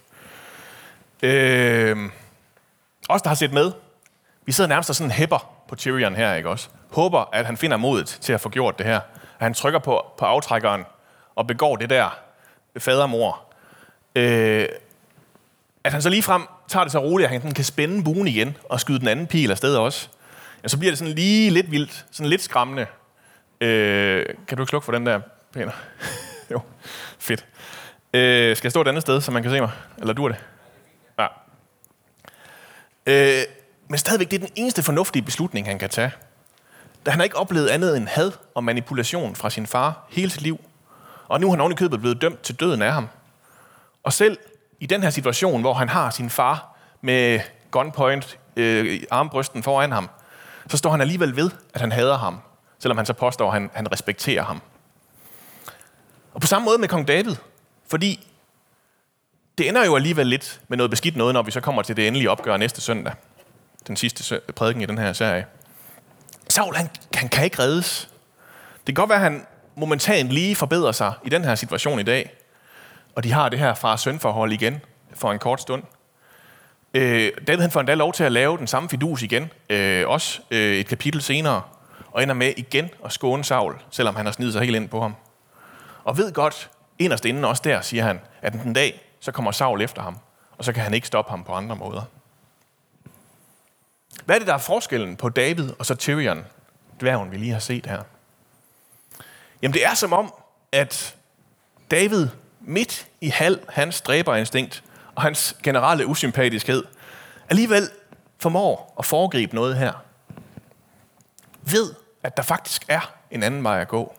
Øh, 1.22 1.96
os, 3.08 3.22
der 3.22 3.28
har 3.28 3.34
set 3.34 3.52
med, 3.52 3.72
vi 4.46 4.52
sidder 4.52 4.68
nærmest 4.68 4.90
og 4.90 4.96
sådan 4.96 5.10
hæpper 5.10 5.64
på 5.68 5.76
Tyrion 5.76 6.14
her, 6.14 6.34
ikke 6.34 6.48
også? 6.48 6.68
Håber, 6.90 7.30
at 7.32 7.46
han 7.46 7.56
finder 7.56 7.76
modet 7.76 8.06
til 8.06 8.32
at 8.32 8.40
få 8.40 8.48
gjort 8.48 8.78
det 8.78 8.86
her. 8.86 8.96
At 8.96 9.46
han 9.46 9.54
trykker 9.54 9.78
på, 9.78 10.04
på 10.18 10.24
aftrækkeren 10.24 10.84
og 11.34 11.46
begår 11.46 11.76
det 11.76 11.90
der 11.90 12.18
fadermor. 12.78 13.42
Øh, 14.16 14.66
at 15.84 15.92
han 15.92 16.02
så 16.02 16.08
lige 16.08 16.22
frem 16.22 16.42
tager 16.68 16.84
det 16.84 16.92
så 16.92 16.98
roligt, 16.98 17.30
at 17.30 17.42
han 17.42 17.54
kan 17.54 17.64
spænde 17.64 18.04
buen 18.04 18.28
igen 18.28 18.56
og 18.68 18.80
skyde 18.80 18.98
den 18.98 19.08
anden 19.08 19.26
pil 19.26 19.50
afsted 19.50 19.76
også. 19.76 20.08
Ja, 20.62 20.68
så 20.68 20.78
bliver 20.78 20.90
det 20.90 20.98
sådan 20.98 21.14
lige 21.14 21.50
lidt 21.50 21.70
vildt, 21.70 22.06
sådan 22.10 22.30
lidt 22.30 22.42
skræmmende. 22.42 22.86
Øh, 23.60 24.26
kan 24.48 24.56
du 24.56 24.62
ikke 24.62 24.70
slukke 24.70 24.84
for 24.84 24.92
den 24.92 25.06
der, 25.06 25.20
Peter? 25.52 25.72
jo, 26.52 26.60
fedt. 27.18 27.46
Øh, 28.14 28.56
skal 28.56 28.66
jeg 28.66 28.70
stå 28.70 28.80
et 28.80 28.88
andet 28.88 29.02
sted, 29.02 29.20
så 29.20 29.30
man 29.30 29.42
kan 29.42 29.52
se 29.52 29.60
mig? 29.60 29.70
Eller 29.98 30.14
du 30.14 30.24
er 30.24 30.28
det? 30.28 30.38
Ja. 31.18 31.26
Øh, 33.06 33.42
men 33.88 33.98
stadigvæk, 33.98 34.30
det 34.30 34.36
er 34.42 34.46
den 34.46 34.52
eneste 34.56 34.82
fornuftige 34.82 35.22
beslutning, 35.22 35.66
han 35.66 35.78
kan 35.78 35.90
tage. 35.90 36.12
Da 37.06 37.10
han 37.10 37.20
har 37.20 37.24
ikke 37.24 37.36
oplevet 37.36 37.68
andet 37.68 37.96
end 37.96 38.08
had 38.08 38.32
og 38.54 38.64
manipulation 38.64 39.34
fra 39.34 39.50
sin 39.50 39.66
far 39.66 40.06
hele 40.10 40.30
sit 40.30 40.42
liv. 40.42 40.60
Og 41.28 41.40
nu 41.40 41.46
er 41.46 41.50
han 41.50 41.60
oven 41.60 41.72
i 41.72 41.76
købet 41.76 42.00
blevet 42.00 42.22
dømt 42.22 42.42
til 42.42 42.54
døden 42.60 42.82
af 42.82 42.92
ham. 42.92 43.08
Og 44.02 44.12
selv 44.12 44.38
i 44.80 44.86
den 44.86 45.02
her 45.02 45.10
situation, 45.10 45.60
hvor 45.60 45.74
han 45.74 45.88
har 45.88 46.10
sin 46.10 46.30
far 46.30 46.76
med 47.00 47.40
gunpoint 47.70 48.38
øh, 48.56 48.86
i 48.86 49.04
armbrysten 49.10 49.62
foran 49.62 49.92
ham, 49.92 50.10
så 50.68 50.76
står 50.76 50.90
han 50.90 51.00
alligevel 51.00 51.36
ved, 51.36 51.50
at 51.74 51.80
han 51.80 51.92
hader 51.92 52.18
ham, 52.18 52.40
selvom 52.80 52.96
han 52.96 53.06
så 53.06 53.12
påstår, 53.12 53.46
at 53.46 53.52
han, 53.52 53.70
han 53.74 53.92
respekterer 53.92 54.42
ham. 54.42 54.62
Og 56.34 56.40
på 56.40 56.46
samme 56.46 56.64
måde 56.64 56.78
med 56.78 56.88
kong 56.88 57.08
David, 57.08 57.36
fordi 57.88 58.26
det 59.58 59.68
ender 59.68 59.84
jo 59.84 59.96
alligevel 59.96 60.26
lidt 60.26 60.60
med 60.68 60.76
noget 60.76 60.90
beskidt 60.90 61.16
noget, 61.16 61.34
når 61.34 61.42
vi 61.42 61.50
så 61.50 61.60
kommer 61.60 61.82
til 61.82 61.96
det 61.96 62.06
endelige 62.06 62.30
opgør 62.30 62.56
næste 62.56 62.80
søndag. 62.80 63.12
Den 63.86 63.96
sidste 63.96 64.40
prædiken 64.56 64.82
i 64.82 64.86
den 64.86 64.98
her 64.98 65.12
serie. 65.12 65.46
Saul, 66.48 66.76
han, 66.76 66.90
han 67.14 67.28
kan 67.28 67.44
ikke 67.44 67.58
reddes. 67.58 68.08
Det 68.76 68.86
kan 68.86 68.94
godt 68.94 69.08
være, 69.08 69.18
at 69.18 69.32
han 69.32 69.46
momentant 69.74 70.30
lige 70.30 70.56
forbedrer 70.56 70.92
sig 70.92 71.12
i 71.24 71.28
den 71.28 71.44
her 71.44 71.54
situation 71.54 72.00
i 72.00 72.02
dag. 72.02 72.32
Og 73.14 73.24
de 73.24 73.32
har 73.32 73.48
det 73.48 73.58
her 73.58 73.74
far-søn-forhold 73.74 74.52
igen 74.52 74.80
for 75.14 75.32
en 75.32 75.38
kort 75.38 75.60
stund. 75.60 75.82
Øh, 76.94 77.32
David 77.46 77.60
han 77.60 77.70
får 77.70 77.80
endda 77.80 77.94
lov 77.94 78.12
til 78.12 78.24
at 78.24 78.32
lave 78.32 78.58
den 78.58 78.66
samme 78.66 78.88
fidus 78.88 79.22
igen, 79.22 79.50
øh, 79.70 80.08
også 80.08 80.40
øh, 80.50 80.76
et 80.76 80.86
kapitel 80.86 81.22
senere, 81.22 81.62
og 82.12 82.22
ender 82.22 82.34
med 82.34 82.52
igen 82.56 82.90
at 83.04 83.12
skåne 83.12 83.44
Saul, 83.44 83.74
selvom 83.90 84.16
han 84.16 84.26
har 84.26 84.32
snidet 84.32 84.52
sig 84.52 84.62
helt 84.62 84.76
ind 84.76 84.88
på 84.88 85.00
ham. 85.00 85.14
Og 86.04 86.16
ved 86.16 86.32
godt, 86.32 86.70
inderst 86.98 87.24
inden 87.24 87.44
også 87.44 87.62
der, 87.64 87.80
siger 87.80 88.04
han, 88.04 88.20
at 88.42 88.52
den 88.52 88.72
dag, 88.72 89.00
så 89.20 89.32
kommer 89.32 89.50
Saul 89.52 89.82
efter 89.82 90.02
ham, 90.02 90.18
og 90.58 90.64
så 90.64 90.72
kan 90.72 90.82
han 90.82 90.94
ikke 90.94 91.06
stoppe 91.06 91.30
ham 91.30 91.44
på 91.44 91.52
andre 91.52 91.76
måder. 91.76 92.02
Hvad 94.24 94.36
er 94.36 94.38
det, 94.38 94.48
der 94.48 94.54
er 94.54 94.58
forskellen 94.58 95.16
på 95.16 95.28
David 95.28 95.70
og 95.78 95.86
så 95.86 95.94
Tyrion, 95.94 96.44
dværgen, 97.00 97.30
vi 97.30 97.36
lige 97.36 97.52
har 97.52 97.58
set 97.58 97.86
her? 97.86 98.02
Jamen 99.62 99.74
det 99.74 99.84
er 99.84 99.94
som 99.94 100.12
om, 100.12 100.34
at 100.72 101.16
David 101.90 102.28
midt 102.60 103.06
i 103.20 103.28
halv 103.28 103.60
hans 103.68 104.00
dræberinstinkt 104.00 104.84
og 105.14 105.22
hans 105.22 105.56
generelle 105.62 106.06
usympatiskhed 106.06 106.84
alligevel 107.48 107.90
formår 108.38 108.94
at 108.98 109.04
foregribe 109.04 109.54
noget 109.54 109.76
her. 109.76 109.92
Ved, 111.62 111.94
at 112.22 112.36
der 112.36 112.42
faktisk 112.42 112.84
er 112.88 113.12
en 113.30 113.42
anden 113.42 113.64
vej 113.64 113.80
at 113.80 113.88
gå. 113.88 114.14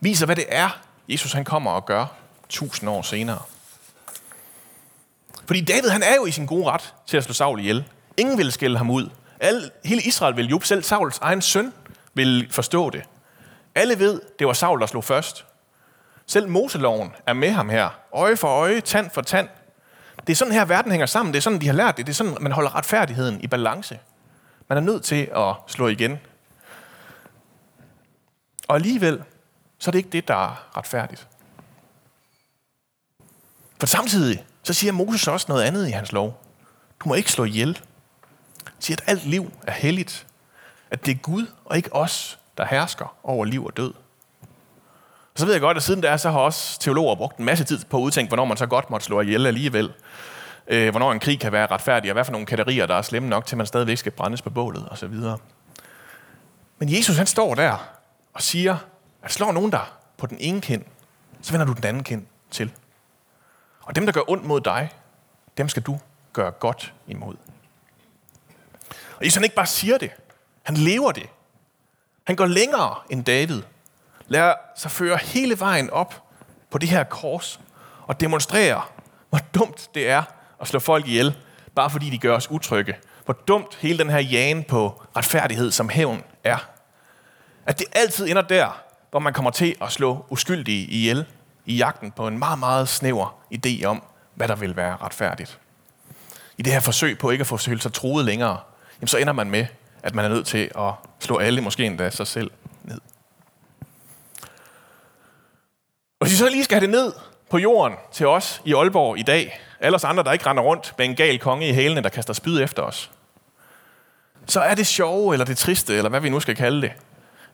Viser, 0.00 0.26
hvad 0.26 0.36
det 0.36 0.44
er, 0.48 0.80
Jesus 1.08 1.32
han 1.32 1.44
kommer 1.44 1.70
og 1.70 1.86
gør 1.86 2.06
tusind 2.48 2.90
år 2.90 3.02
senere. 3.02 3.42
Fordi 5.46 5.64
David 5.64 5.88
han 5.88 6.02
er 6.02 6.14
jo 6.14 6.26
i 6.26 6.30
sin 6.30 6.46
gode 6.46 6.70
ret 6.70 6.94
til 7.06 7.16
at 7.16 7.24
slå 7.24 7.32
Saul 7.32 7.60
ihjel. 7.60 7.84
Ingen 8.16 8.38
vil 8.38 8.52
skælde 8.52 8.78
ham 8.78 8.90
ud. 8.90 9.10
Alle, 9.40 9.70
hele 9.84 10.02
Israel 10.02 10.36
vil 10.36 10.46
jo, 10.46 10.60
Selv 10.60 10.82
Sauls 10.82 11.18
egen 11.18 11.42
søn 11.42 11.72
vil 12.14 12.48
forstå 12.50 12.90
det. 12.90 13.02
Alle 13.74 13.98
ved, 13.98 14.20
det 14.38 14.46
var 14.46 14.52
Saul, 14.52 14.80
der 14.80 14.86
slog 14.86 15.04
først. 15.04 15.44
Selv 16.26 16.48
Moseloven 16.48 17.12
er 17.26 17.32
med 17.32 17.50
ham 17.50 17.68
her. 17.68 17.88
Øje 18.12 18.36
for 18.36 18.48
øje, 18.48 18.80
tand 18.80 19.10
for 19.10 19.22
tand. 19.22 19.48
Det 20.26 20.32
er 20.32 20.36
sådan 20.36 20.54
her, 20.54 20.64
verden 20.64 20.90
hænger 20.90 21.06
sammen. 21.06 21.32
Det 21.32 21.38
er 21.38 21.42
sådan, 21.42 21.60
de 21.60 21.66
har 21.66 21.74
lært 21.74 21.96
det. 21.96 22.06
Det 22.06 22.12
er 22.12 22.14
sådan, 22.14 22.36
man 22.40 22.52
holder 22.52 22.74
retfærdigheden 22.74 23.40
i 23.40 23.46
balance. 23.46 23.98
Man 24.68 24.78
er 24.78 24.82
nødt 24.82 25.04
til 25.04 25.30
at 25.36 25.54
slå 25.66 25.88
igen. 25.88 26.18
Og 28.68 28.76
alligevel, 28.76 29.22
så 29.78 29.90
er 29.90 29.92
det 29.92 29.98
ikke 29.98 30.10
det, 30.10 30.28
der 30.28 30.34
er 30.34 30.76
retfærdigt. 30.76 31.28
For 33.80 33.86
samtidig, 33.86 34.44
så 34.62 34.72
siger 34.74 34.92
Moses 34.92 35.28
også 35.28 35.46
noget 35.48 35.62
andet 35.62 35.88
i 35.88 35.90
hans 35.90 36.12
lov. 36.12 36.40
Du 37.00 37.08
må 37.08 37.14
ikke 37.14 37.32
slå 37.32 37.44
ihjel. 37.44 37.80
Han 38.64 38.74
siger, 38.78 38.96
at 39.02 39.08
alt 39.08 39.26
liv 39.26 39.52
er 39.66 39.72
helligt. 39.72 40.26
At 40.90 41.06
det 41.06 41.12
er 41.12 41.18
Gud 41.18 41.46
og 41.64 41.76
ikke 41.76 41.94
os, 41.94 42.38
der 42.58 42.66
hersker 42.66 43.16
over 43.22 43.44
liv 43.44 43.64
og 43.64 43.76
død. 43.76 43.94
Og 45.34 45.40
så 45.40 45.44
ved 45.44 45.52
jeg 45.52 45.60
godt, 45.60 45.76
at 45.76 45.82
siden 45.82 46.02
der 46.02 46.16
så 46.16 46.30
har 46.30 46.38
også 46.38 46.80
teologer 46.80 47.14
brugt 47.14 47.38
en 47.38 47.44
masse 47.44 47.64
tid 47.64 47.84
på 47.90 47.96
at 47.96 48.02
udtænke, 48.02 48.28
hvornår 48.28 48.44
man 48.44 48.56
så 48.56 48.66
godt 48.66 48.90
måtte 48.90 49.06
slå 49.06 49.20
ihjel 49.20 49.46
alligevel. 49.46 49.92
Øh, 50.66 50.90
hvornår 50.90 51.12
en 51.12 51.20
krig 51.20 51.40
kan 51.40 51.52
være 51.52 51.66
retfærdig, 51.66 52.10
og 52.10 52.12
hvad 52.12 52.24
for 52.24 52.32
nogle 52.32 52.46
kategorier, 52.46 52.86
der 52.86 52.94
er 52.94 53.02
slemme 53.02 53.28
nok, 53.28 53.46
til 53.46 53.56
man 53.56 53.66
stadigvæk 53.66 53.98
skal 53.98 54.12
brændes 54.12 54.42
på 54.42 54.50
bålet 54.50 54.88
osv. 54.90 55.14
Men 56.78 56.96
Jesus 56.96 57.16
han 57.16 57.26
står 57.26 57.54
der 57.54 57.94
og 58.34 58.42
siger, 58.42 58.76
at 59.22 59.32
slår 59.32 59.52
nogen 59.52 59.72
der 59.72 59.98
på 60.16 60.26
den 60.26 60.36
ene 60.40 60.60
kind, 60.60 60.84
så 61.42 61.52
vender 61.52 61.66
du 61.66 61.72
den 61.72 61.84
anden 61.84 62.04
kind 62.04 62.26
til. 62.50 62.72
Og 63.80 63.96
dem, 63.96 64.06
der 64.06 64.12
gør 64.12 64.30
ondt 64.30 64.44
mod 64.44 64.60
dig, 64.60 64.90
dem 65.56 65.68
skal 65.68 65.82
du 65.82 65.98
gøre 66.32 66.50
godt 66.50 66.94
imod. 67.06 67.36
Og 69.16 69.24
Jesus 69.24 69.34
han 69.34 69.44
ikke 69.44 69.56
bare 69.56 69.66
siger 69.66 69.98
det, 69.98 70.10
han 70.62 70.76
lever 70.76 71.12
det. 71.12 71.28
Han 72.24 72.36
går 72.36 72.46
længere 72.46 72.94
end 73.10 73.24
David. 73.24 73.62
Lader 74.26 74.54
sig 74.76 74.90
føre 74.90 75.16
hele 75.16 75.60
vejen 75.60 75.90
op 75.90 76.22
på 76.70 76.78
det 76.78 76.88
her 76.88 77.04
kors 77.04 77.60
og 78.06 78.20
demonstrere, 78.20 78.82
hvor 79.28 79.40
dumt 79.54 79.90
det 79.94 80.08
er 80.08 80.22
at 80.60 80.68
slå 80.68 80.80
folk 80.80 81.06
ihjel, 81.06 81.34
bare 81.74 81.90
fordi 81.90 82.10
de 82.10 82.18
gør 82.18 82.36
os 82.36 82.50
utrygge. 82.50 82.96
Hvor 83.24 83.34
dumt 83.34 83.74
hele 83.74 83.98
den 83.98 84.10
her 84.10 84.18
jagen 84.18 84.64
på 84.64 85.02
retfærdighed 85.16 85.70
som 85.70 85.88
hævn 85.88 86.22
er. 86.44 86.73
At 87.66 87.78
det 87.78 87.86
altid 87.92 88.28
ender 88.28 88.42
der, 88.42 88.82
hvor 89.10 89.20
man 89.20 89.32
kommer 89.32 89.50
til 89.50 89.76
at 89.80 89.92
slå 89.92 90.26
uskyldige 90.28 90.86
ihjel 90.86 91.26
i 91.66 91.76
jagten 91.76 92.10
på 92.10 92.26
en 92.26 92.38
meget, 92.38 92.58
meget 92.58 92.88
snæver 92.88 93.36
idé 93.54 93.84
om, 93.84 94.02
hvad 94.34 94.48
der 94.48 94.56
vil 94.56 94.76
være 94.76 94.96
retfærdigt. 94.96 95.58
I 96.58 96.62
det 96.62 96.72
her 96.72 96.80
forsøg 96.80 97.18
på 97.18 97.30
ikke 97.30 97.42
at 97.42 97.46
få 97.46 97.58
sig 97.58 97.92
troet 97.92 98.24
længere, 98.24 98.58
jamen 99.00 99.08
så 99.08 99.18
ender 99.18 99.32
man 99.32 99.50
med, 99.50 99.66
at 100.02 100.14
man 100.14 100.24
er 100.24 100.28
nødt 100.28 100.46
til 100.46 100.70
at 100.78 100.92
slå 101.20 101.38
alle, 101.38 101.60
måske 101.60 101.84
endda 101.84 102.10
sig 102.10 102.26
selv, 102.26 102.50
ned. 102.82 103.00
Og 106.20 106.26
hvis 106.26 106.32
vi 106.32 106.36
så 106.36 106.48
lige 106.48 106.64
skal 106.64 106.74
have 106.74 106.86
det 106.86 106.90
ned 106.90 107.12
på 107.12 107.20
på 107.54 107.58
jorden 107.58 107.98
til 108.12 108.26
os 108.26 108.62
i 108.64 108.74
Aalborg 108.74 109.18
i 109.18 109.22
dag, 109.22 109.60
alle 109.80 109.94
os 109.94 110.04
andre, 110.04 110.22
der 110.22 110.32
ikke 110.32 110.46
render 110.46 110.62
rundt 110.62 110.94
med 110.98 111.06
en 111.06 111.14
gal 111.14 111.38
konge 111.38 111.68
i 111.68 111.72
hælene, 111.72 112.00
der 112.00 112.08
kaster 112.08 112.32
spyd 112.32 112.60
efter 112.60 112.82
os, 112.82 113.10
så 114.46 114.60
er 114.60 114.74
det 114.74 114.86
sjove, 114.86 115.34
eller 115.34 115.44
det 115.44 115.58
triste, 115.58 115.96
eller 115.96 116.10
hvad 116.10 116.20
vi 116.20 116.28
nu 116.28 116.40
skal 116.40 116.56
kalde 116.56 116.82
det, 116.82 116.92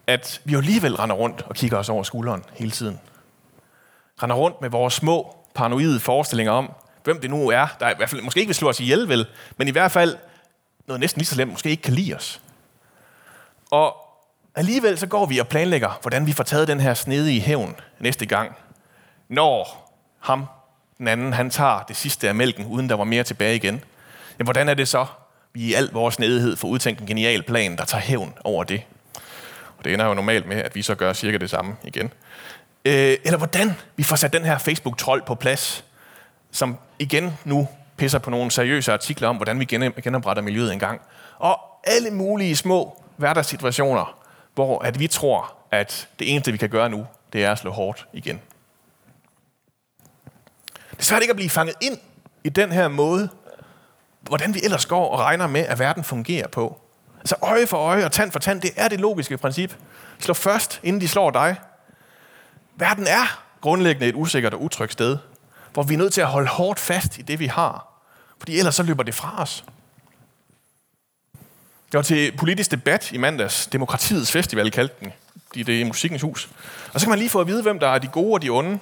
at 0.07 0.40
vi 0.45 0.52
jo 0.52 0.59
alligevel 0.59 0.97
render 0.97 1.16
rundt 1.16 1.42
og 1.42 1.54
kigger 1.54 1.78
os 1.78 1.88
over 1.88 2.02
skulderen 2.02 2.45
hele 2.54 2.71
tiden. 2.71 3.00
Render 4.23 4.37
rundt 4.37 4.61
med 4.61 4.71
vores 4.71 4.95
små 4.95 5.37
paranoide 5.54 6.00
forestillinger 6.00 6.52
om, 6.52 6.73
hvem 7.04 7.21
det 7.21 7.30
nu 7.30 7.49
er, 7.49 7.66
der 7.80 7.90
i 7.90 7.95
hvert 7.97 8.11
fald 8.11 8.23
måske 8.23 8.40
ikke 8.40 8.49
vil 8.49 8.54
slå 8.54 8.69
os 8.69 8.80
ihjel, 8.80 9.09
vel, 9.09 9.26
men 9.57 9.69
i 9.69 9.71
hvert 9.71 9.92
fald 9.92 10.16
noget 10.87 11.00
næsten 11.00 11.21
lige 11.21 11.26
så 11.26 11.35
slemt, 11.35 11.52
måske 11.52 11.71
ikke 11.71 11.83
kan 11.83 11.95
lide 11.95 12.14
os. 12.14 12.40
Og 13.71 13.97
alligevel 14.54 14.99
så 14.99 15.07
går 15.07 15.26
vi 15.26 15.38
og 15.38 15.49
planlægger, 15.49 15.99
hvordan 16.00 16.26
vi 16.26 16.33
får 16.33 16.45
taget 16.45 16.69
den 16.69 16.80
her 16.80 16.95
snedige 16.95 17.40
hævn 17.40 17.76
næste 17.99 18.26
gang, 18.26 18.57
når 19.28 19.90
ham, 20.19 20.47
den 20.99 21.09
anden, 21.09 21.33
han 21.33 21.50
tager 21.50 21.83
det 21.83 21.97
sidste 21.97 22.28
af 22.28 22.35
mælken, 22.35 22.66
uden 22.66 22.88
der 22.88 22.95
var 22.95 23.04
mere 23.04 23.23
tilbage 23.23 23.57
igen. 23.57 23.85
Jamen, 24.38 24.47
hvordan 24.47 24.69
er 24.69 24.75
det 24.75 24.88
så, 24.88 25.07
vi 25.52 25.61
i 25.62 25.75
al 25.75 25.90
vores 25.92 26.14
snedighed 26.14 26.57
får 26.57 26.69
udtænkt 26.69 27.00
en 27.00 27.07
genial 27.07 27.42
plan, 27.42 27.76
der 27.76 27.85
tager 27.85 28.02
hævn 28.02 28.35
over 28.45 28.64
det? 28.64 28.83
Og 29.81 29.85
det 29.85 29.95
ender 29.95 30.07
jo 30.07 30.15
normalt 30.15 30.47
med, 30.47 30.57
at 30.57 30.75
vi 30.75 30.83
så 30.83 30.95
gør 30.95 31.13
cirka 31.13 31.39
det 31.39 31.51
samme 31.51 31.77
igen. 31.85 32.13
Øh, 32.85 33.17
eller 33.25 33.37
hvordan 33.37 33.71
vi 33.97 34.03
får 34.03 34.17
sat 34.17 34.33
den 34.33 34.45
her 34.45 34.59
Facebook-trold 34.59 35.23
på 35.23 35.35
plads, 35.35 35.85
som 36.51 36.77
igen 36.99 37.39
nu 37.45 37.69
pisser 37.97 38.19
på 38.19 38.31
nogle 38.31 38.51
seriøse 38.51 38.93
artikler 38.93 39.29
om, 39.29 39.37
hvordan 39.37 39.61
vi 39.61 39.65
genopretter 40.03 40.43
miljøet 40.43 40.73
engang. 40.73 41.01
Og 41.39 41.61
alle 41.85 42.11
mulige 42.11 42.57
små 42.57 43.03
hverdagssituationer, 43.17 44.19
hvor 44.55 44.85
at 44.85 44.99
vi 44.99 45.07
tror, 45.07 45.53
at 45.71 46.09
det 46.19 46.35
eneste, 46.35 46.53
vi 46.53 46.59
kan 46.59 46.69
gøre 46.69 46.89
nu, 46.89 47.07
det 47.33 47.45
er 47.45 47.53
at 47.53 47.59
slå 47.59 47.71
hårdt 47.71 48.07
igen. 48.13 48.41
Det 50.91 50.99
er 50.99 51.03
svært 51.03 51.23
ikke 51.23 51.33
at 51.33 51.37
blive 51.37 51.51
fanget 51.51 51.75
ind 51.81 51.99
i 52.45 52.49
den 52.49 52.73
her 52.73 52.89
måde, 52.89 53.29
hvordan 54.21 54.55
vi 54.55 54.61
ellers 54.65 54.87
går 54.87 55.09
og 55.09 55.19
regner 55.19 55.47
med, 55.47 55.61
at 55.61 55.79
verden 55.79 56.05
fungerer 56.05 56.49
på. 56.49 56.81
Altså 57.21 57.37
øje 57.43 57.67
for 57.67 57.77
øje 57.77 58.05
og 58.05 58.12
tand 58.12 58.33
for 58.33 58.39
tand, 58.39 58.61
det 58.61 58.71
er 58.77 58.89
det 58.89 59.00
logiske 59.00 59.39
princip. 59.39 59.77
Slå 60.19 60.35
først, 60.35 60.81
inden 60.83 61.00
de 61.00 61.09
slår 61.09 61.31
dig. 61.31 61.57
Verden 62.77 63.07
er 63.07 63.43
grundlæggende 63.61 64.09
et 64.09 64.15
usikkert 64.15 64.55
og 64.55 64.62
utrygt 64.62 64.93
sted, 64.93 65.17
hvor 65.73 65.83
vi 65.83 65.95
er 65.95 65.99
nødt 65.99 66.12
til 66.12 66.21
at 66.21 66.27
holde 66.27 66.49
hårdt 66.49 66.81
fast 66.81 67.19
i 67.19 67.23
det, 67.23 67.39
vi 67.39 67.47
har. 67.47 67.87
Fordi 68.39 68.59
ellers 68.59 68.75
så 68.75 68.83
løber 68.83 69.03
det 69.03 69.15
fra 69.15 69.43
os. 69.43 69.65
Jeg 71.93 71.99
var 71.99 72.03
til 72.03 72.33
politisk 72.37 72.71
debat 72.71 73.12
i 73.12 73.19
mandags. 73.19 73.67
Demokratiets 73.67 74.33
Festival 74.33 74.71
kaldte 74.71 74.95
den. 75.00 75.12
Det 75.55 75.69
er 75.69 75.81
i 75.81 75.85
Musikkens 75.85 76.23
Hus. 76.23 76.49
Og 76.93 77.00
så 77.00 77.07
kan 77.07 77.11
man 77.11 77.19
lige 77.19 77.31
få 77.31 77.41
at 77.41 77.47
vide, 77.47 77.62
hvem 77.62 77.79
der 77.79 77.89
er 77.89 77.99
de 77.99 78.07
gode 78.07 78.35
og 78.35 78.43
de 78.43 78.50
onde. 78.50 78.79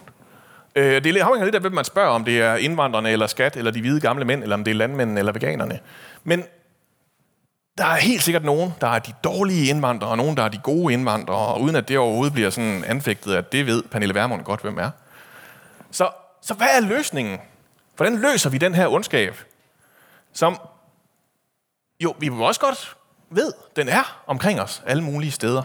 Øh, 0.75 1.05
det 1.05 1.17
afhænger 1.17 1.45
lidt 1.45 1.55
af, 1.55 1.61
hvem 1.61 1.73
man 1.73 1.85
spørger, 1.85 2.11
om 2.11 2.25
det 2.25 2.41
er 2.41 2.57
indvandrerne 2.57 3.11
eller 3.11 3.27
skat, 3.27 3.57
eller 3.57 3.71
de 3.71 3.81
hvide 3.81 4.01
gamle 4.01 4.25
mænd, 4.25 4.43
eller 4.43 4.57
om 4.57 4.65
det 4.65 4.71
er 4.71 4.75
landmændene 4.75 5.19
eller 5.21 5.33
veganerne. 5.33 5.79
Men 6.25 6.45
der 7.79 7.87
er 7.87 7.97
helt 7.97 8.23
sikkert 8.23 8.45
nogen, 8.45 8.75
der 8.81 8.87
er 8.89 8.99
de 8.99 9.13
dårlige 9.25 9.71
indvandrere, 9.71 10.11
og 10.11 10.17
nogen, 10.17 10.37
der 10.37 10.43
er 10.43 10.49
de 10.49 10.59
gode 10.59 10.93
indvandrere, 10.93 11.55
og 11.55 11.61
uden 11.61 11.77
at 11.77 11.89
det 11.89 11.99
overhovedet 11.99 12.33
bliver 12.33 12.51
sådan 12.51 12.85
anfægtet, 12.85 13.35
at 13.35 13.53
det 13.53 13.67
ved 13.67 13.83
Pernille 13.83 14.15
Vermund 14.15 14.45
godt, 14.45 14.61
hvem 14.61 14.79
er. 14.79 14.91
Så, 15.91 16.11
så 16.43 16.55
hvad 16.55 16.67
er 16.77 16.81
løsningen? 16.81 17.39
Hvordan 17.97 18.19
løser 18.19 18.51
vi 18.51 18.59
den 18.59 18.75
her 18.75 18.89
ondskab, 18.89 19.37
som 20.33 20.59
jo, 22.01 22.15
vi 22.19 22.31
også 22.31 22.61
godt 22.61 22.97
ved, 23.31 23.53
den 23.77 23.89
er 23.89 24.23
omkring 24.27 24.61
os 24.61 24.83
alle 24.87 25.05
mulige 25.05 25.31
steder. 25.33 25.63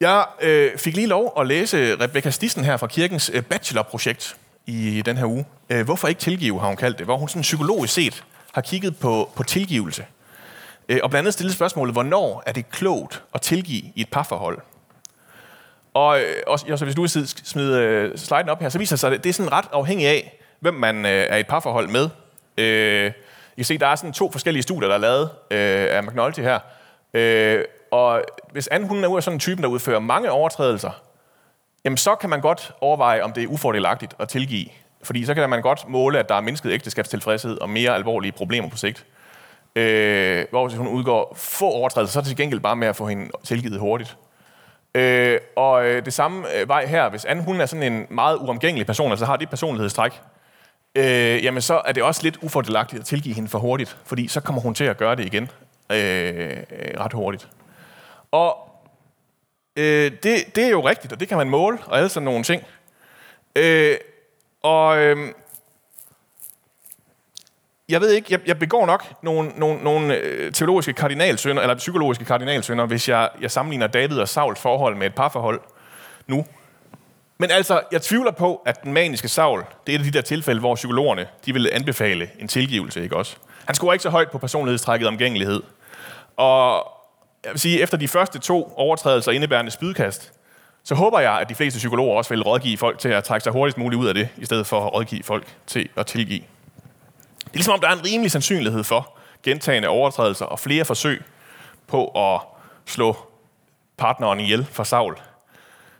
Jeg 0.00 0.26
øh, 0.40 0.78
fik 0.78 0.94
lige 0.94 1.06
lov 1.06 1.32
at 1.38 1.46
læse 1.46 1.96
Rebecca 2.00 2.30
Stissen 2.30 2.64
her 2.64 2.76
fra 2.76 2.86
kirkens 2.86 3.30
øh, 3.34 3.42
bachelorprojekt 3.42 4.36
i 4.66 5.02
den 5.02 5.16
her 5.16 5.26
uge. 5.26 5.46
Øh, 5.70 5.84
Hvorfor 5.84 6.08
ikke 6.08 6.20
tilgive, 6.20 6.60
har 6.60 6.66
hun 6.66 6.76
kaldt 6.76 6.98
det, 6.98 7.06
hvor 7.06 7.16
hun 7.16 7.28
sådan 7.28 7.42
psykologisk 7.42 7.94
set 7.94 8.24
har 8.54 8.60
kigget 8.60 8.98
på, 8.98 9.30
på 9.36 9.42
tilgivelse. 9.42 10.06
Øh, 10.88 11.00
og 11.02 11.10
blandt 11.10 11.24
andet 11.24 11.34
stillet 11.34 11.54
spørgsmålet, 11.54 11.94
hvornår 11.94 12.42
er 12.46 12.52
det 12.52 12.70
klogt 12.70 13.22
at 13.34 13.40
tilgive 13.40 13.82
i 13.94 14.00
et 14.00 14.10
parforhold? 14.10 14.58
Og, 15.94 16.20
øh, 16.20 16.42
og 16.46 16.58
så 16.58 16.84
hvis 16.84 16.94
du 16.94 17.00
vil 17.00 17.28
smide 17.28 17.80
øh, 17.80 18.18
sliden 18.18 18.48
op 18.48 18.60
her, 18.60 18.68
så 18.68 18.78
viser 18.78 18.96
det 18.96 19.00
sig, 19.00 19.12
at 19.12 19.24
det 19.24 19.30
er 19.30 19.34
sådan 19.34 19.52
ret 19.52 19.64
afhængigt 19.72 20.10
af, 20.10 20.40
hvem 20.60 20.74
man 20.74 21.06
øh, 21.06 21.26
er 21.28 21.36
i 21.36 21.40
et 21.40 21.46
parforhold 21.46 21.88
med. 21.88 22.08
Øh, 22.58 23.06
I 23.06 23.56
kan 23.56 23.64
se, 23.64 23.78
der 23.78 23.86
er 23.86 23.94
sådan 23.94 24.12
to 24.12 24.30
forskellige 24.30 24.62
studier, 24.62 24.88
der 24.88 24.94
er 24.94 24.98
lavet 24.98 25.30
øh, 25.50 25.96
af 25.96 26.02
McNulty 26.02 26.40
her. 26.40 26.58
Øh, 27.14 27.64
og 27.90 28.22
hvis 28.52 28.66
anden 28.66 28.88
hun 28.88 29.04
er 29.04 29.20
sådan 29.20 29.36
en 29.36 29.40
type, 29.40 29.62
der 29.62 29.68
udfører 29.68 29.98
mange 29.98 30.30
overtrædelser, 30.30 30.90
jamen 31.84 31.96
så 31.96 32.14
kan 32.14 32.30
man 32.30 32.40
godt 32.40 32.72
overveje, 32.80 33.22
om 33.22 33.32
det 33.32 33.42
er 33.42 33.48
ufordelagtigt 33.48 34.14
at 34.18 34.28
tilgive. 34.28 34.68
Fordi 35.04 35.24
så 35.24 35.34
kan 35.34 35.50
man 35.50 35.62
godt 35.62 35.88
måle, 35.88 36.18
at 36.18 36.28
der 36.28 36.34
er 36.34 36.40
mindsket 36.40 36.72
ægteskabstilfredshed 36.72 37.58
og 37.60 37.70
mere 37.70 37.94
alvorlige 37.94 38.32
problemer 38.32 38.68
på 38.68 38.76
sigt. 38.76 39.06
Øh, 39.76 40.44
hvor 40.50 40.68
hvis 40.68 40.78
hun 40.78 40.88
udgår 40.88 41.34
få 41.36 41.66
overtrædelser, 41.70 42.12
så 42.12 42.18
er 42.18 42.22
det 42.22 42.28
til 42.28 42.36
gengæld 42.36 42.60
bare 42.60 42.76
med 42.76 42.88
at 42.88 42.96
få 42.96 43.06
hende 43.06 43.30
tilgivet 43.44 43.80
hurtigt. 43.80 44.16
Øh, 44.94 45.38
og 45.56 45.86
øh, 45.86 46.04
det 46.04 46.12
samme 46.12 46.54
øh, 46.56 46.68
vej 46.68 46.86
her, 46.86 47.08
hvis 47.08 47.24
Anne 47.24 47.42
hun 47.42 47.60
er 47.60 47.66
sådan 47.66 47.92
en 47.92 48.06
meget 48.10 48.36
uomgængelig 48.36 48.86
person, 48.86 49.10
altså 49.10 49.26
har 49.26 49.36
det 49.36 49.50
personlighedstræk, 49.50 50.20
øh, 50.94 51.44
jamen 51.44 51.62
så 51.62 51.82
er 51.84 51.92
det 51.92 52.02
også 52.02 52.22
lidt 52.22 52.38
ufordelagtigt 52.42 53.00
at 53.00 53.06
tilgive 53.06 53.34
hende 53.34 53.48
for 53.48 53.58
hurtigt, 53.58 53.96
fordi 54.04 54.28
så 54.28 54.40
kommer 54.40 54.62
hun 54.62 54.74
til 54.74 54.84
at 54.84 54.96
gøre 54.96 55.16
det 55.16 55.24
igen 55.24 55.50
øh, 55.92 56.50
øh 56.50 57.00
ret 57.00 57.12
hurtigt. 57.12 57.48
Og 58.30 58.56
øh, 59.76 60.12
det, 60.22 60.56
det 60.56 60.64
er 60.64 60.70
jo 60.70 60.88
rigtigt, 60.88 61.12
og 61.12 61.20
det 61.20 61.28
kan 61.28 61.38
man 61.38 61.50
måle, 61.50 61.78
og 61.86 61.96
alle 61.98 62.08
sådan 62.08 62.24
nogle 62.24 62.44
ting. 62.44 62.62
Øh, 63.56 63.96
og 64.64 64.98
øhm, 64.98 65.34
jeg 67.88 68.00
ved 68.00 68.10
ikke, 68.10 68.26
jeg, 68.30 68.40
jeg 68.46 68.58
begår 68.58 68.86
nok 68.86 69.04
nogle, 69.22 69.50
nogle, 69.56 69.82
nogle 69.82 70.16
øh, 70.16 70.52
teologiske 70.52 70.92
kardinalsønder, 70.92 71.62
eller 71.62 71.74
psykologiske 71.74 72.24
kardinalsønder, 72.24 72.86
hvis 72.86 73.08
jeg, 73.08 73.28
jeg 73.40 73.50
sammenligner 73.50 73.86
David 73.86 74.18
og 74.18 74.28
Sauls 74.28 74.60
forhold 74.60 74.96
med 74.96 75.06
et 75.06 75.14
parforhold 75.14 75.60
nu. 76.26 76.46
Men 77.38 77.50
altså, 77.50 77.80
jeg 77.92 78.02
tvivler 78.02 78.30
på, 78.30 78.62
at 78.66 78.82
den 78.82 78.92
maniske 78.92 79.28
Saul, 79.28 79.64
det 79.86 79.92
er 79.92 79.98
et 79.98 80.06
af 80.06 80.12
de 80.12 80.18
der 80.18 80.22
tilfælde, 80.22 80.60
hvor 80.60 80.74
psykologerne 80.74 81.26
de 81.46 81.52
vil 81.52 81.70
anbefale 81.72 82.30
en 82.38 82.48
tilgivelse, 82.48 83.02
ikke 83.02 83.16
også? 83.16 83.36
Han 83.66 83.74
scorer 83.74 83.92
ikke 83.92 84.02
så 84.02 84.10
højt 84.10 84.30
på 84.30 84.38
personlighedstrækket 84.38 85.08
omgængelighed. 85.08 85.62
Og 86.36 86.86
jeg 87.44 87.52
vil 87.52 87.60
sige, 87.60 87.80
efter 87.80 87.96
de 87.96 88.08
første 88.08 88.38
to 88.38 88.72
overtrædelser 88.76 89.32
indebærende 89.32 89.70
spydkast, 89.70 90.32
så 90.84 90.94
håber 90.94 91.20
jeg, 91.20 91.32
at 91.32 91.48
de 91.48 91.54
fleste 91.54 91.78
psykologer 91.78 92.16
også 92.16 92.30
vil 92.30 92.42
rådgive 92.42 92.76
folk 92.76 92.98
til 92.98 93.08
at 93.08 93.24
trække 93.24 93.44
sig 93.44 93.52
hurtigst 93.52 93.78
muligt 93.78 94.00
ud 94.00 94.06
af 94.06 94.14
det, 94.14 94.28
i 94.36 94.44
stedet 94.44 94.66
for 94.66 94.86
at 94.86 94.94
rådgive 94.94 95.22
folk 95.22 95.56
til 95.66 95.88
at 95.96 96.06
tilgive. 96.06 96.44
Det 97.38 97.46
er 97.46 97.54
ligesom 97.54 97.74
om, 97.74 97.80
der 97.80 97.88
er 97.88 97.92
en 97.92 98.04
rimelig 98.04 98.30
sandsynlighed 98.30 98.84
for 98.84 99.18
gentagende 99.42 99.88
overtrædelser 99.88 100.44
og 100.44 100.58
flere 100.58 100.84
forsøg 100.84 101.22
på 101.86 102.06
at 102.06 102.40
slå 102.86 103.16
partneren 103.96 104.40
ihjel 104.40 104.64
for 104.64 104.84
Saul, 104.84 105.16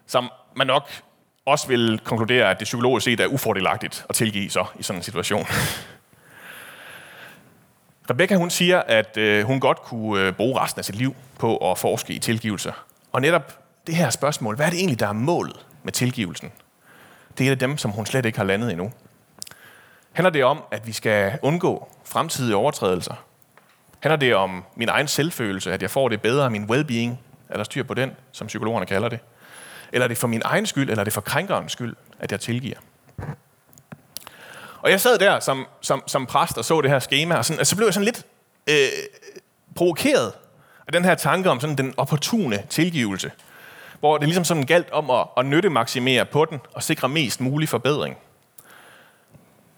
som 0.07 0.31
man 0.57 0.67
nok 0.67 0.91
også 1.47 1.69
vil 1.69 2.01
konkludere, 2.05 2.51
at 2.51 2.59
det 2.59 2.65
psykologisk 2.65 3.05
set 3.05 3.21
er 3.21 3.27
ufordelagtigt 3.27 4.07
at 4.09 4.15
tilgive 4.15 4.51
så 4.51 4.65
i 4.79 4.83
sådan 4.83 4.99
en 4.99 5.03
situation. 5.03 5.47
Rebecca 8.11 8.37
hun 8.37 8.51
siger, 8.51 8.81
at 8.81 9.17
øh, 9.17 9.45
hun 9.45 9.61
godt 9.61 9.83
kunne 9.83 10.21
øh, 10.21 10.33
bruge 10.33 10.61
resten 10.61 10.79
af 10.79 10.85
sit 10.85 10.95
liv 10.95 11.17
på 11.39 11.71
at 11.71 11.79
forske 11.79 12.13
i 12.13 12.19
tilgivelse. 12.19 12.73
Og 13.13 13.21
netop 13.21 13.64
det 13.87 13.95
her 13.95 14.11
spørgsmål, 14.11 14.57
hvad 14.57 14.67
er 14.67 14.71
det 14.71 14.79
egentlig, 14.79 15.01
der 15.01 15.09
er 15.09 15.13
målet 15.13 15.67
med 15.83 15.93
tilgivelsen? 15.93 16.53
Det 17.39 17.45
er 17.45 17.49
et 17.49 17.51
af 17.51 17.59
dem, 17.59 17.79
som 17.79 17.91
hun 17.91 18.07
slet 18.07 18.27
ikke 18.27 18.39
har 18.39 18.45
landet 18.45 18.71
endnu. 18.71 18.93
Handler 20.13 20.31
det 20.31 20.45
om, 20.45 20.63
at 20.71 20.87
vi 20.87 20.93
skal 20.93 21.39
undgå 21.43 21.89
fremtidige 22.05 22.57
overtrædelser? 22.57 23.15
Handler 24.01 24.17
det 24.17 24.35
om 24.35 24.65
min 24.77 24.89
egen 24.89 25.09
selvfølelse, 25.09 25.73
at 25.73 25.83
jeg 25.83 25.91
får 25.91 26.09
det 26.09 26.23
bedre, 26.23 26.51
min 26.51 26.65
well-being, 26.65 27.19
er 27.49 27.57
der 27.57 27.65
styr 27.65 27.83
på 27.83 27.95
den, 27.95 28.11
som 28.33 28.47
psykologerne 28.47 28.87
kalder 28.87 29.09
det? 29.09 29.19
Eller 29.93 30.05
er 30.05 30.09
det 30.09 30.19
for 30.19 30.29
min 30.29 30.43
egen 30.45 30.67
skyld, 30.67 30.91
eller 30.91 31.01
er 31.01 31.05
det 31.05 31.13
for 31.13 31.21
krænkerens 31.21 31.73
skyld, 31.73 31.97
at 32.19 32.33
jeg 32.33 32.41
tilgiver? 32.41 32.77
Og 34.81 34.91
jeg 34.91 35.01
sad 35.01 35.19
der 35.19 35.41
som, 35.41 35.67
som, 35.81 36.03
som 36.07 36.27
præst 36.27 36.59
og 36.59 36.65
så 36.65 36.81
det 36.81 36.91
her 36.91 36.99
schema, 36.99 37.35
og, 37.35 37.45
sådan, 37.45 37.61
og 37.61 37.67
så 37.67 37.77
blev 37.77 37.87
jeg 37.87 37.95
sådan 37.95 38.05
lidt 38.05 38.27
øh, 38.67 38.89
provokeret 39.75 40.33
af 40.87 40.93
den 40.93 41.05
her 41.05 41.15
tanke 41.15 41.51
om 41.51 41.61
sådan 41.61 41.77
den 41.77 41.95
opportune 41.97 42.63
tilgivelse, 42.71 43.31
hvor 44.05 44.19
det 44.19 44.29
ligesom 44.29 44.45
sådan 44.45 44.63
galt 44.63 44.91
om 44.91 45.11
at, 45.11 45.27
at 45.37 45.47
nytte 45.47 45.71
maksimere 45.71 46.25
på 46.25 46.45
den 46.45 46.61
og 46.73 46.83
sikre 46.83 47.09
mest 47.09 47.41
mulig 47.41 47.69
forbedring. 47.69 48.17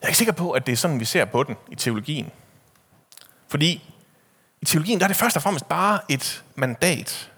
Jeg 0.01 0.07
er 0.07 0.07
ikke 0.07 0.19
sikker 0.19 0.33
på, 0.33 0.51
at 0.51 0.67
det 0.67 0.73
er 0.73 0.77
sådan, 0.77 1.01
vi 1.01 1.05
ser 1.05 1.25
på 1.25 1.43
den 1.43 1.57
i 1.71 1.75
teologien. 1.75 2.31
Fordi 3.49 3.93
i 4.61 4.65
teologien 4.65 4.99
der 4.99 5.05
er 5.05 5.09
det 5.09 5.17
først 5.17 5.37
og 5.37 5.43
fremmest 5.43 5.69
bare 5.69 6.01
et 6.09 6.45
mandat, 6.55 7.31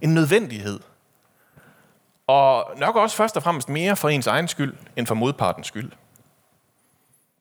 en 0.00 0.14
nødvendighed. 0.14 0.80
Og 2.26 2.64
nok 2.78 2.96
også 2.96 3.16
først 3.16 3.36
og 3.36 3.42
fremmest 3.42 3.68
mere 3.68 3.96
for 3.96 4.08
ens 4.08 4.26
egen 4.26 4.48
skyld, 4.48 4.74
end 4.96 5.06
for 5.06 5.14
modpartens 5.14 5.66
skyld. 5.66 5.92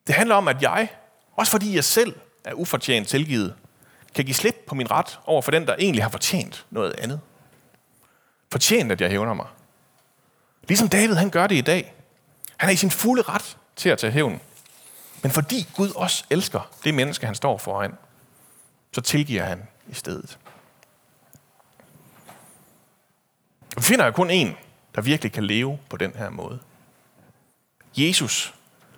Det 0.07 0.15
handler 0.15 0.35
om, 0.35 0.47
at 0.47 0.61
jeg, 0.61 0.87
også 1.35 1.51
fordi 1.51 1.75
jeg 1.75 1.83
selv 1.83 2.15
er 2.43 2.53
ufortjent 2.53 3.07
tilgivet, 3.07 3.55
kan 4.15 4.25
give 4.25 4.35
slip 4.35 4.55
på 4.67 4.75
min 4.75 4.91
ret 4.91 5.19
over 5.25 5.41
for 5.41 5.51
den, 5.51 5.67
der 5.67 5.75
egentlig 5.79 6.03
har 6.03 6.09
fortjent 6.09 6.65
noget 6.69 6.95
andet. 6.99 7.19
Fortjent, 8.55 8.91
at 8.91 9.01
jeg 9.01 9.09
hævner 9.09 9.33
mig. 9.33 9.47
Ligesom 10.67 10.89
David, 10.89 11.15
han 11.15 11.29
gør 11.29 11.47
det 11.47 11.55
i 11.55 11.61
dag. 11.61 11.93
Han 12.57 12.69
er 12.69 12.73
i 12.73 12.75
sin 12.75 12.91
fulde 12.91 13.21
ret 13.21 13.57
til 13.75 13.89
at 13.89 13.97
tage 13.97 14.11
hævn. 14.11 14.41
Men 15.21 15.31
fordi 15.31 15.67
Gud 15.75 15.89
også 15.95 16.23
elsker 16.29 16.69
det 16.83 16.93
menneske, 16.93 17.25
han 17.25 17.35
står 17.35 17.57
foran, 17.57 17.93
så 18.91 19.01
tilgiver 19.01 19.43
han 19.43 19.67
i 19.87 19.93
stedet. 19.93 20.37
Vi 23.77 23.81
finder 23.81 24.05
jo 24.05 24.11
kun 24.11 24.29
en, 24.29 24.55
der 24.95 25.01
virkelig 25.01 25.31
kan 25.31 25.43
leve 25.43 25.79
på 25.89 25.97
den 25.97 26.13
her 26.15 26.29
måde. 26.29 26.59
Jesus, 27.97 28.53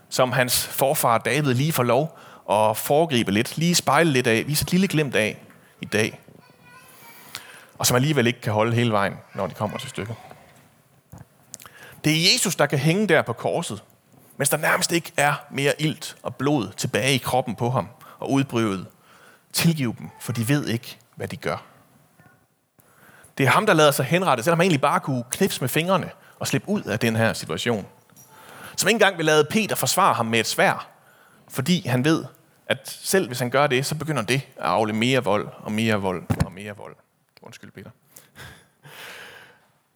som 0.09 0.31
hans 0.31 0.67
forfar 0.67 1.17
David 1.17 1.53
lige 1.53 1.73
får 1.73 1.83
lov 1.83 2.19
at 2.51 2.77
foregribe 2.77 3.31
lidt, 3.31 3.57
lige 3.57 3.75
spejle 3.75 4.11
lidt 4.11 4.27
af, 4.27 4.47
vise 4.47 4.63
et 4.63 4.71
lille 4.71 4.87
glimt 4.87 5.15
af 5.15 5.41
i 5.81 5.85
dag. 5.85 6.19
Og 7.77 7.85
som 7.85 7.95
alligevel 7.95 8.27
ikke 8.27 8.41
kan 8.41 8.53
holde 8.53 8.75
hele 8.75 8.91
vejen, 8.91 9.13
når 9.35 9.47
de 9.47 9.53
kommer 9.53 9.77
til 9.77 9.89
stykket. 9.89 10.15
Det 12.03 12.11
er 12.11 12.33
Jesus, 12.33 12.55
der 12.55 12.65
kan 12.65 12.79
hænge 12.79 13.07
der 13.07 13.21
på 13.21 13.33
korset, 13.33 13.83
mens 14.37 14.49
der 14.49 14.57
nærmest 14.57 14.91
ikke 14.91 15.11
er 15.17 15.33
mere 15.51 15.81
ilt 15.81 16.17
og 16.23 16.35
blod 16.35 16.71
tilbage 16.77 17.15
i 17.15 17.17
kroppen 17.17 17.55
på 17.55 17.69
ham 17.69 17.87
og 18.19 18.31
udbrydet. 18.31 18.87
Tilgiv 19.53 19.95
dem, 19.99 20.09
for 20.21 20.31
de 20.31 20.47
ved 20.47 20.67
ikke, 20.67 20.97
hvad 21.15 21.27
de 21.27 21.37
gør. 21.37 21.63
Det 23.37 23.45
er 23.45 23.49
ham, 23.49 23.65
der 23.65 23.73
lader 23.73 23.91
sig 23.91 24.05
henrette, 24.05 24.43
selvom 24.43 24.59
han 24.59 24.63
egentlig 24.63 24.81
bare 24.81 24.99
kunne 24.99 25.23
knipse 25.31 25.61
med 25.61 25.69
fingrene 25.69 26.09
og 26.39 26.47
slippe 26.47 26.69
ud 26.69 26.81
af 26.81 26.99
den 26.99 27.15
her 27.15 27.33
situation. 27.33 27.85
Som 28.77 28.87
ikke 28.87 28.95
engang 28.95 29.17
vil 29.17 29.25
lade 29.25 29.47
Peter 29.49 29.75
forsvare 29.75 30.13
ham 30.13 30.25
med 30.25 30.39
et 30.39 30.47
svær, 30.47 30.87
fordi 31.49 31.87
han 31.87 32.05
ved, 32.05 32.25
at 32.67 32.89
selv 32.89 33.27
hvis 33.27 33.39
han 33.39 33.49
gør 33.49 33.67
det, 33.67 33.85
så 33.85 33.95
begynder 33.95 34.21
det 34.21 34.41
at 34.57 34.65
afle 34.65 34.93
mere 34.93 35.23
vold 35.23 35.47
og 35.57 35.71
mere 35.71 35.95
vold 35.95 36.23
og 36.45 36.51
mere 36.51 36.75
vold. 36.77 36.95
Undskyld, 37.41 37.71
Peter. 37.71 37.89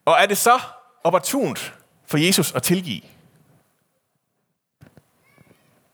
Og 0.06 0.18
er 0.20 0.26
det 0.26 0.38
så 0.38 0.60
opportunt 1.04 1.74
for 2.06 2.18
Jesus 2.18 2.52
at 2.52 2.64
tilgive? 2.64 3.02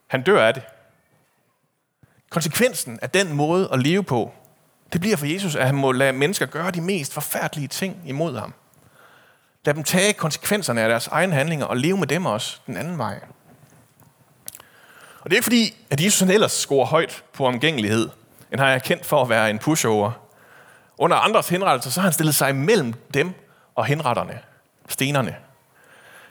Han 0.07 0.23
dør 0.23 0.47
af 0.47 0.53
det. 0.53 0.63
Konsekvensen 2.29 2.99
af 3.01 3.09
den 3.09 3.33
måde 3.33 3.69
at 3.73 3.79
leve 3.79 4.03
på, 4.03 4.33
det 4.93 5.01
bliver 5.01 5.17
for 5.17 5.25
Jesus, 5.25 5.55
at 5.55 5.65
han 5.65 5.75
må 5.75 5.91
lade 5.91 6.13
mennesker 6.13 6.45
gøre 6.45 6.71
de 6.71 6.81
mest 6.81 7.13
forfærdelige 7.13 7.67
ting 7.67 8.01
imod 8.05 8.37
ham. 8.37 8.53
Lad 9.65 9.73
dem 9.73 9.83
tage 9.83 10.13
konsekvenserne 10.13 10.81
af 10.81 10.89
deres 10.89 11.07
egne 11.07 11.33
handlinger 11.33 11.65
og 11.65 11.77
leve 11.77 11.97
med 11.97 12.07
dem 12.07 12.25
også 12.25 12.59
den 12.67 12.77
anden 12.77 12.97
vej. 12.97 13.19
Og 15.21 15.29
det 15.29 15.31
er 15.31 15.35
ikke 15.35 15.43
fordi, 15.43 15.75
at 15.89 16.03
Jesus 16.03 16.19
han 16.19 16.29
ellers 16.29 16.51
scorer 16.51 16.85
højt 16.85 17.23
på 17.33 17.45
omgængelighed, 17.45 18.09
end 18.51 18.59
har 18.59 18.69
jeg 18.69 18.83
kendt 18.83 19.05
for 19.05 19.21
at 19.21 19.29
være 19.29 19.49
en 19.49 19.59
pushover. 19.59 20.26
Under 20.97 21.17
andres 21.17 21.49
henrettelser, 21.49 21.91
så 21.91 21.99
har 21.99 22.05
han 22.05 22.13
stillet 22.13 22.35
sig 22.35 22.55
mellem 22.55 22.93
dem 23.13 23.33
og 23.75 23.85
henretterne, 23.85 24.39
stenerne. 24.89 25.35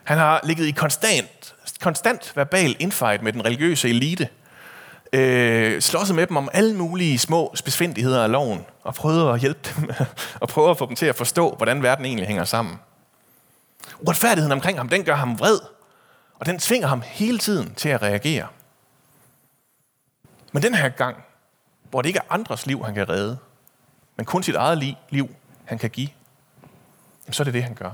Han 0.04 0.18
har 0.18 0.40
ligget 0.44 0.66
i 0.66 0.70
konstant, 0.70 1.54
konstant 1.80 2.32
verbal 2.36 2.76
infight 2.78 3.22
med 3.22 3.32
den 3.32 3.44
religiøse 3.44 3.88
elite, 3.88 4.28
øh, 5.12 5.80
slåsset 5.80 6.16
med 6.16 6.26
dem 6.26 6.36
om 6.36 6.48
alle 6.52 6.74
mulige 6.76 7.18
små 7.18 7.54
besvindeligheder 7.64 8.22
af 8.22 8.30
loven, 8.32 8.64
og 8.82 8.94
prøvet 8.94 9.34
at 9.34 9.40
hjælpe 9.40 9.60
dem, 9.76 9.90
og 10.40 10.48
prøvet 10.48 10.70
at 10.70 10.78
få 10.78 10.86
dem 10.86 10.96
til 10.96 11.06
at 11.06 11.16
forstå, 11.16 11.54
hvordan 11.54 11.82
verden 11.82 12.04
egentlig 12.04 12.26
hænger 12.26 12.44
sammen. 12.44 12.80
Uretfærdigheden 13.98 14.52
omkring 14.52 14.78
ham, 14.78 14.88
den 14.88 15.04
gør 15.04 15.14
ham 15.14 15.38
vred, 15.38 15.58
og 16.38 16.46
den 16.46 16.58
tvinger 16.58 16.88
ham 16.88 17.02
hele 17.04 17.38
tiden 17.38 17.74
til 17.74 17.88
at 17.88 18.02
reagere. 18.02 18.46
Men 20.52 20.62
den 20.62 20.74
her 20.74 20.88
gang, 20.88 21.16
hvor 21.90 22.02
det 22.02 22.08
ikke 22.08 22.18
er 22.18 22.34
andres 22.34 22.66
liv, 22.66 22.84
han 22.84 22.94
kan 22.94 23.08
redde, 23.08 23.38
men 24.16 24.26
kun 24.26 24.42
sit 24.42 24.54
eget 24.54 24.96
liv, 25.10 25.36
han 25.64 25.78
kan 25.78 25.90
give, 25.90 26.08
så 27.30 27.42
er 27.42 27.44
det 27.44 27.54
det, 27.54 27.62
han 27.62 27.74
gør. 27.74 27.90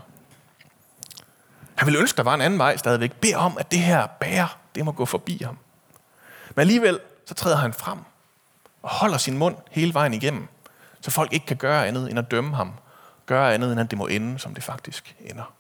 Han 1.75 1.87
vil 1.87 1.97
ønske, 1.97 2.17
der 2.17 2.23
var 2.23 2.35
en 2.35 2.41
anden 2.41 2.59
vej 2.59 2.77
stadigvæk. 2.77 3.13
Bed 3.13 3.35
om, 3.35 3.59
at 3.59 3.71
det 3.71 3.79
her 3.79 4.07
bær, 4.07 4.59
det 4.75 4.85
må 4.85 4.93
gå 4.93 5.05
forbi 5.05 5.43
ham. 5.45 5.59
Men 6.55 6.61
alligevel, 6.61 7.01
så 7.27 7.35
træder 7.35 7.57
han 7.57 7.73
frem 7.73 7.99
og 8.83 8.91
holder 8.91 9.19
sin 9.19 9.39
mund 9.39 9.57
hele 9.71 9.95
vejen 9.95 10.15
igennem, 10.15 10.49
så 11.01 11.11
folk 11.11 11.33
ikke 11.33 11.47
kan 11.47 11.57
gøre 11.57 11.87
andet 11.87 12.11
end 12.11 12.19
at 12.19 12.31
dømme 12.31 12.57
ham. 12.57 12.75
Gøre 13.27 13.55
andet 13.55 13.73
end 13.73 13.81
at 13.81 13.91
det 13.91 13.99
må 13.99 14.07
ende, 14.07 14.39
som 14.39 14.55
det 14.55 14.65
faktisk 14.65 15.17
ender. 15.21 15.55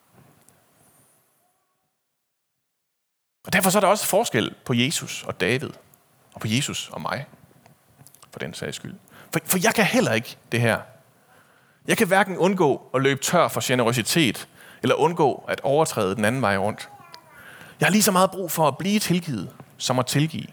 Og 3.44 3.52
derfor 3.52 3.70
så 3.70 3.78
er 3.78 3.80
der 3.80 3.88
også 3.88 4.06
forskel 4.06 4.54
på 4.64 4.74
Jesus 4.74 5.22
og 5.22 5.40
David, 5.40 5.70
og 6.34 6.40
på 6.40 6.48
Jesus 6.48 6.88
og 6.88 7.00
mig, 7.00 7.26
for 8.30 8.38
den 8.38 8.54
sags 8.54 8.76
skyld. 8.76 8.94
For, 9.32 9.40
for 9.44 9.58
jeg 9.62 9.74
kan 9.74 9.84
heller 9.84 10.12
ikke 10.12 10.36
det 10.52 10.60
her. 10.60 10.80
Jeg 11.86 11.96
kan 11.96 12.06
hverken 12.06 12.36
undgå 12.36 12.90
at 12.94 13.02
løbe 13.02 13.20
tør 13.20 13.48
for 13.48 13.60
generøsitet, 13.64 14.48
eller 14.82 14.94
undgå 14.94 15.44
at 15.48 15.60
overtræde 15.60 16.16
den 16.16 16.24
anden 16.24 16.42
vej 16.42 16.56
rundt. 16.56 16.88
Jeg 17.80 17.86
har 17.86 17.90
lige 17.90 18.02
så 18.02 18.12
meget 18.12 18.30
brug 18.30 18.50
for 18.50 18.68
at 18.68 18.78
blive 18.78 19.00
tilgivet, 19.00 19.54
som 19.78 19.98
at 19.98 20.06
tilgive. 20.06 20.46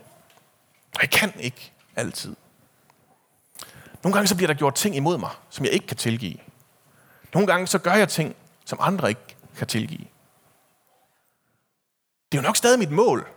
Og 0.95 1.01
jeg 1.01 1.09
kan 1.09 1.33
ikke 1.39 1.71
altid. 1.95 2.35
Nogle 4.03 4.13
gange 4.13 4.27
så 4.27 4.35
bliver 4.35 4.47
der 4.47 4.53
gjort 4.53 4.75
ting 4.75 4.95
imod 4.95 5.17
mig, 5.17 5.29
som 5.49 5.65
jeg 5.65 5.73
ikke 5.73 5.87
kan 5.87 5.97
tilgive. 5.97 6.37
Nogle 7.33 7.47
gange 7.47 7.67
så 7.67 7.79
gør 7.79 7.93
jeg 7.93 8.09
ting, 8.09 8.35
som 8.65 8.79
andre 8.81 9.09
ikke 9.09 9.35
kan 9.57 9.67
tilgive. 9.67 10.07
Det 12.31 12.37
er 12.37 12.41
jo 12.41 12.47
nok 12.47 12.57
stadig 12.57 12.79
mit 12.79 12.91
mål 12.91 13.27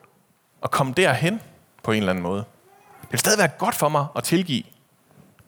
at 0.62 0.70
komme 0.70 0.92
derhen 0.92 1.40
på 1.82 1.92
en 1.92 1.98
eller 1.98 2.10
anden 2.10 2.22
måde. 2.22 2.44
Det 3.02 3.12
vil 3.12 3.18
stadig 3.18 3.38
være 3.38 3.48
godt 3.48 3.74
for 3.74 3.88
mig 3.88 4.06
at 4.16 4.24
tilgive, 4.24 4.62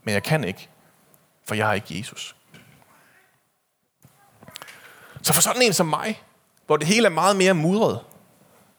men 0.05 0.15
jeg 0.15 0.23
kan 0.23 0.45
ikke, 0.45 0.69
for 1.49 1.55
jeg 1.55 1.69
er 1.69 1.73
ikke 1.73 1.99
Jesus. 1.99 2.37
Så 5.23 5.33
for 5.33 5.41
sådan 5.41 5.63
en 5.63 5.73
som 5.73 5.87
mig, 5.87 6.23
hvor 6.67 6.77
det 6.77 6.87
hele 6.87 7.07
er 7.07 7.11
meget 7.11 7.37
mere 7.37 7.55
mudret, 7.55 8.01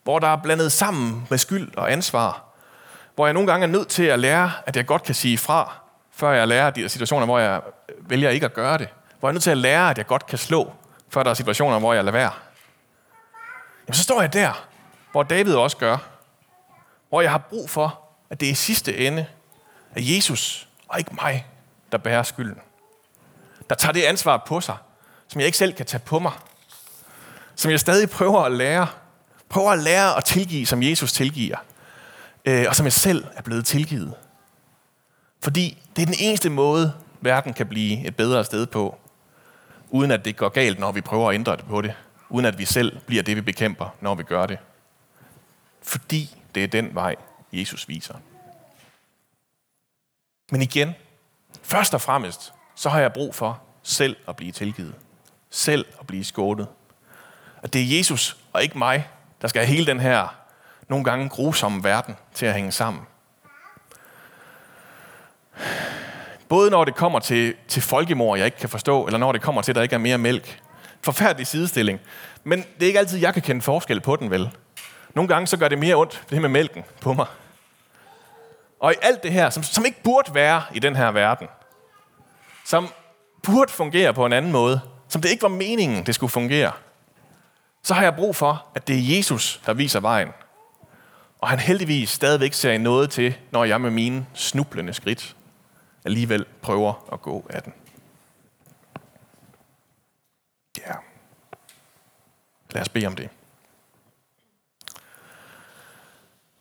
hvor 0.02 0.18
der 0.18 0.28
er 0.28 0.36
blandet 0.36 0.72
sammen 0.72 1.26
med 1.30 1.38
skyld 1.38 1.76
og 1.76 1.92
ansvar, 1.92 2.44
hvor 3.14 3.26
jeg 3.26 3.34
nogle 3.34 3.50
gange 3.50 3.64
er 3.66 3.70
nødt 3.70 3.88
til 3.88 4.02
at 4.02 4.18
lære, 4.18 4.52
at 4.66 4.76
jeg 4.76 4.86
godt 4.86 5.02
kan 5.02 5.14
sige 5.14 5.38
fra, 5.38 5.78
før 6.10 6.32
jeg 6.32 6.48
lærer 6.48 6.70
de 6.70 6.88
situationer, 6.88 7.26
hvor 7.26 7.38
jeg 7.38 7.60
vælger 8.00 8.30
ikke 8.30 8.46
at 8.46 8.54
gøre 8.54 8.78
det. 8.78 8.88
Hvor 9.20 9.28
jeg 9.28 9.30
er 9.30 9.34
nødt 9.34 9.42
til 9.42 9.50
at 9.50 9.58
lære, 9.58 9.90
at 9.90 9.98
jeg 9.98 10.06
godt 10.06 10.26
kan 10.26 10.38
slå, 10.38 10.72
før 11.08 11.22
der 11.22 11.30
er 11.30 11.34
situationer, 11.34 11.78
hvor 11.78 11.94
jeg 11.94 12.04
lader 12.04 12.18
være. 12.18 12.32
Jamen, 13.86 13.94
så 13.94 14.02
står 14.02 14.20
jeg 14.20 14.32
der, 14.32 14.66
hvor 15.12 15.22
David 15.22 15.54
også 15.54 15.76
gør, 15.76 15.96
hvor 17.08 17.20
jeg 17.20 17.30
har 17.30 17.38
brug 17.38 17.70
for, 17.70 18.00
at 18.30 18.40
det 18.40 18.46
er 18.46 18.52
i 18.52 18.54
sidste 18.54 18.96
ende 18.96 19.26
er 19.94 20.00
Jesus 20.00 20.65
og 20.88 20.98
ikke 20.98 21.14
mig, 21.14 21.46
der 21.92 21.98
bærer 21.98 22.22
skylden. 22.22 22.60
Der 23.68 23.74
tager 23.74 23.92
det 23.92 24.02
ansvar 24.02 24.44
på 24.46 24.60
sig, 24.60 24.76
som 25.28 25.40
jeg 25.40 25.46
ikke 25.46 25.58
selv 25.58 25.72
kan 25.72 25.86
tage 25.86 26.02
på 26.06 26.18
mig. 26.18 26.32
Som 27.54 27.70
jeg 27.70 27.80
stadig 27.80 28.10
prøver 28.10 28.40
at 28.40 28.52
lære. 28.52 28.86
Prøver 29.48 29.70
at 29.70 29.78
lære 29.78 30.16
at 30.16 30.24
tilgive, 30.24 30.66
som 30.66 30.82
Jesus 30.82 31.12
tilgiver. 31.12 31.56
Øh, 32.44 32.64
og 32.68 32.76
som 32.76 32.86
jeg 32.86 32.92
selv 32.92 33.24
er 33.36 33.42
blevet 33.42 33.66
tilgivet. 33.66 34.14
Fordi 35.42 35.82
det 35.96 36.02
er 36.02 36.06
den 36.06 36.16
eneste 36.18 36.50
måde, 36.50 36.94
verden 37.20 37.52
kan 37.52 37.66
blive 37.66 38.06
et 38.06 38.16
bedre 38.16 38.44
sted 38.44 38.66
på, 38.66 38.98
uden 39.90 40.10
at 40.10 40.24
det 40.24 40.36
går 40.36 40.48
galt, 40.48 40.78
når 40.78 40.92
vi 40.92 41.00
prøver 41.00 41.30
at 41.30 41.34
ændre 41.34 41.56
det 41.56 41.64
på 41.64 41.82
det. 41.82 41.94
Uden 42.28 42.46
at 42.46 42.58
vi 42.58 42.64
selv 42.64 42.98
bliver 43.06 43.22
det, 43.22 43.36
vi 43.36 43.40
bekæmper, 43.40 43.94
når 44.00 44.14
vi 44.14 44.22
gør 44.22 44.46
det. 44.46 44.58
Fordi 45.82 46.36
det 46.54 46.64
er 46.64 46.68
den 46.68 46.94
vej, 46.94 47.16
Jesus 47.52 47.88
viser. 47.88 48.14
Men 50.50 50.62
igen, 50.62 50.94
først 51.62 51.94
og 51.94 52.00
fremmest, 52.00 52.52
så 52.74 52.88
har 52.88 53.00
jeg 53.00 53.12
brug 53.12 53.34
for 53.34 53.62
selv 53.82 54.16
at 54.28 54.36
blive 54.36 54.52
tilgivet. 54.52 54.94
Selv 55.50 55.86
at 56.00 56.06
blive 56.06 56.24
skånet. 56.24 56.68
At 57.62 57.72
det 57.72 57.82
er 57.82 57.98
Jesus 57.98 58.36
og 58.52 58.62
ikke 58.62 58.78
mig, 58.78 59.08
der 59.42 59.48
skal 59.48 59.66
have 59.66 59.76
hele 59.76 59.86
den 59.86 60.00
her 60.00 60.34
nogle 60.88 61.04
gange 61.04 61.28
grusomme 61.28 61.84
verden 61.84 62.16
til 62.34 62.46
at 62.46 62.54
hænge 62.54 62.72
sammen. 62.72 63.02
Både 66.48 66.70
når 66.70 66.84
det 66.84 66.94
kommer 66.94 67.18
til, 67.18 67.54
til 67.68 67.82
folkemord, 67.82 68.38
jeg 68.38 68.46
ikke 68.46 68.58
kan 68.58 68.68
forstå, 68.68 69.06
eller 69.06 69.18
når 69.18 69.32
det 69.32 69.42
kommer 69.42 69.62
til, 69.62 69.72
at 69.72 69.76
der 69.76 69.82
ikke 69.82 69.94
er 69.94 69.98
mere 69.98 70.18
mælk. 70.18 70.60
Forfærdelig 71.02 71.46
sidestilling. 71.46 72.00
Men 72.44 72.58
det 72.58 72.82
er 72.82 72.86
ikke 72.86 72.98
altid, 72.98 73.18
jeg 73.18 73.32
kan 73.32 73.42
kende 73.42 73.62
forskel 73.62 74.00
på 74.00 74.16
den, 74.16 74.30
vel? 74.30 74.50
Nogle 75.14 75.28
gange 75.28 75.46
så 75.46 75.56
gør 75.56 75.68
det 75.68 75.78
mere 75.78 75.94
ondt, 75.94 76.24
det 76.30 76.40
med 76.40 76.48
mælken 76.48 76.84
på 77.00 77.12
mig. 77.12 77.26
Og 78.80 78.92
i 78.92 78.96
alt 79.02 79.22
det 79.22 79.32
her, 79.32 79.50
som, 79.50 79.62
som 79.62 79.84
ikke 79.84 80.02
burde 80.02 80.34
være 80.34 80.62
i 80.74 80.78
den 80.78 80.96
her 80.96 81.10
verden, 81.10 81.48
som 82.64 82.88
burde 83.42 83.72
fungere 83.72 84.14
på 84.14 84.26
en 84.26 84.32
anden 84.32 84.52
måde, 84.52 84.80
som 85.08 85.22
det 85.22 85.28
ikke 85.28 85.42
var 85.42 85.48
meningen, 85.48 86.06
det 86.06 86.14
skulle 86.14 86.30
fungere, 86.30 86.72
så 87.82 87.94
har 87.94 88.02
jeg 88.02 88.16
brug 88.16 88.36
for, 88.36 88.66
at 88.74 88.88
det 88.88 88.96
er 88.96 89.16
Jesus, 89.16 89.60
der 89.66 89.74
viser 89.74 90.00
vejen. 90.00 90.28
Og 91.38 91.48
han 91.48 91.58
heldigvis 91.58 92.10
stadigvæk 92.10 92.52
ser 92.52 92.78
noget 92.78 93.10
til, 93.10 93.36
når 93.50 93.64
jeg 93.64 93.80
med 93.80 93.90
mine 93.90 94.26
snublende 94.34 94.92
skridt 94.92 95.36
alligevel 96.04 96.44
prøver 96.62 97.08
at 97.12 97.22
gå 97.22 97.46
af 97.50 97.62
den. 97.62 97.72
Ja. 100.78 100.92
Lad 102.70 102.82
os 102.82 102.88
bede 102.88 103.06
om 103.06 103.16
det. 103.16 103.28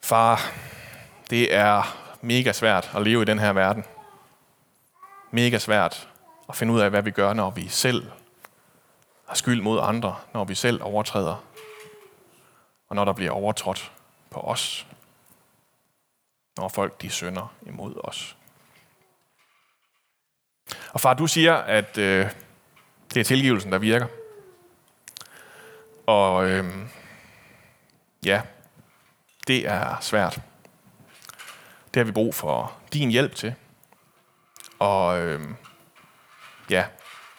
Far, 0.01 0.51
det 1.29 1.53
er 1.53 2.04
mega 2.25 2.51
svært 2.51 2.91
at 2.95 3.01
leve 3.01 3.21
i 3.21 3.25
den 3.25 3.39
her 3.39 3.53
verden. 3.53 3.85
Mega 5.31 5.59
svært 5.59 6.09
at 6.49 6.55
finde 6.55 6.73
ud 6.73 6.79
af, 6.79 6.89
hvad 6.89 7.01
vi 7.01 7.11
gør, 7.11 7.33
når 7.33 7.49
vi 7.49 7.67
selv 7.67 8.11
har 9.27 9.35
skyld 9.35 9.61
mod 9.61 9.79
andre, 9.83 10.15
når 10.33 10.43
vi 10.43 10.55
selv 10.55 10.83
overtræder, 10.83 11.43
og 12.89 12.95
når 12.95 13.05
der 13.05 13.13
bliver 13.13 13.31
overtrådt 13.31 13.91
på 14.29 14.39
os, 14.39 14.87
når 16.57 16.67
folk 16.67 17.01
de 17.01 17.09
synder 17.09 17.53
imod 17.65 17.93
os. 18.03 18.37
Og 20.93 21.01
far, 21.01 21.13
du 21.13 21.27
siger, 21.27 21.55
at 21.55 21.97
øh, 21.97 22.29
det 23.13 23.19
er 23.19 23.23
tilgivelsen, 23.23 23.71
der 23.71 23.77
virker. 23.77 24.07
Og 26.07 26.49
øh, 26.49 26.65
ja, 28.25 28.41
det 29.47 29.67
er 29.67 29.97
svært. 30.01 30.41
Det 31.95 31.99
har 31.99 32.05
vi 32.05 32.11
brug 32.11 32.35
for 32.35 32.77
din 32.93 33.09
hjælp 33.09 33.35
til. 33.35 33.55
Og 34.79 35.19
øh, 35.19 35.49
ja, 36.69 36.85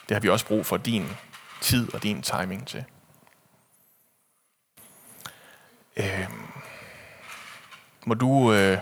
det 0.09 0.15
har 0.15 0.21
vi 0.21 0.29
også 0.29 0.47
brug 0.47 0.67
for 0.67 0.77
din 0.77 1.09
tid 1.61 1.95
og 1.95 2.03
din 2.03 2.23
timing 2.23 2.67
til. 2.67 2.85
Øh, 5.97 6.31
må 8.07 8.15
du 8.15 8.53
øh, 8.53 8.79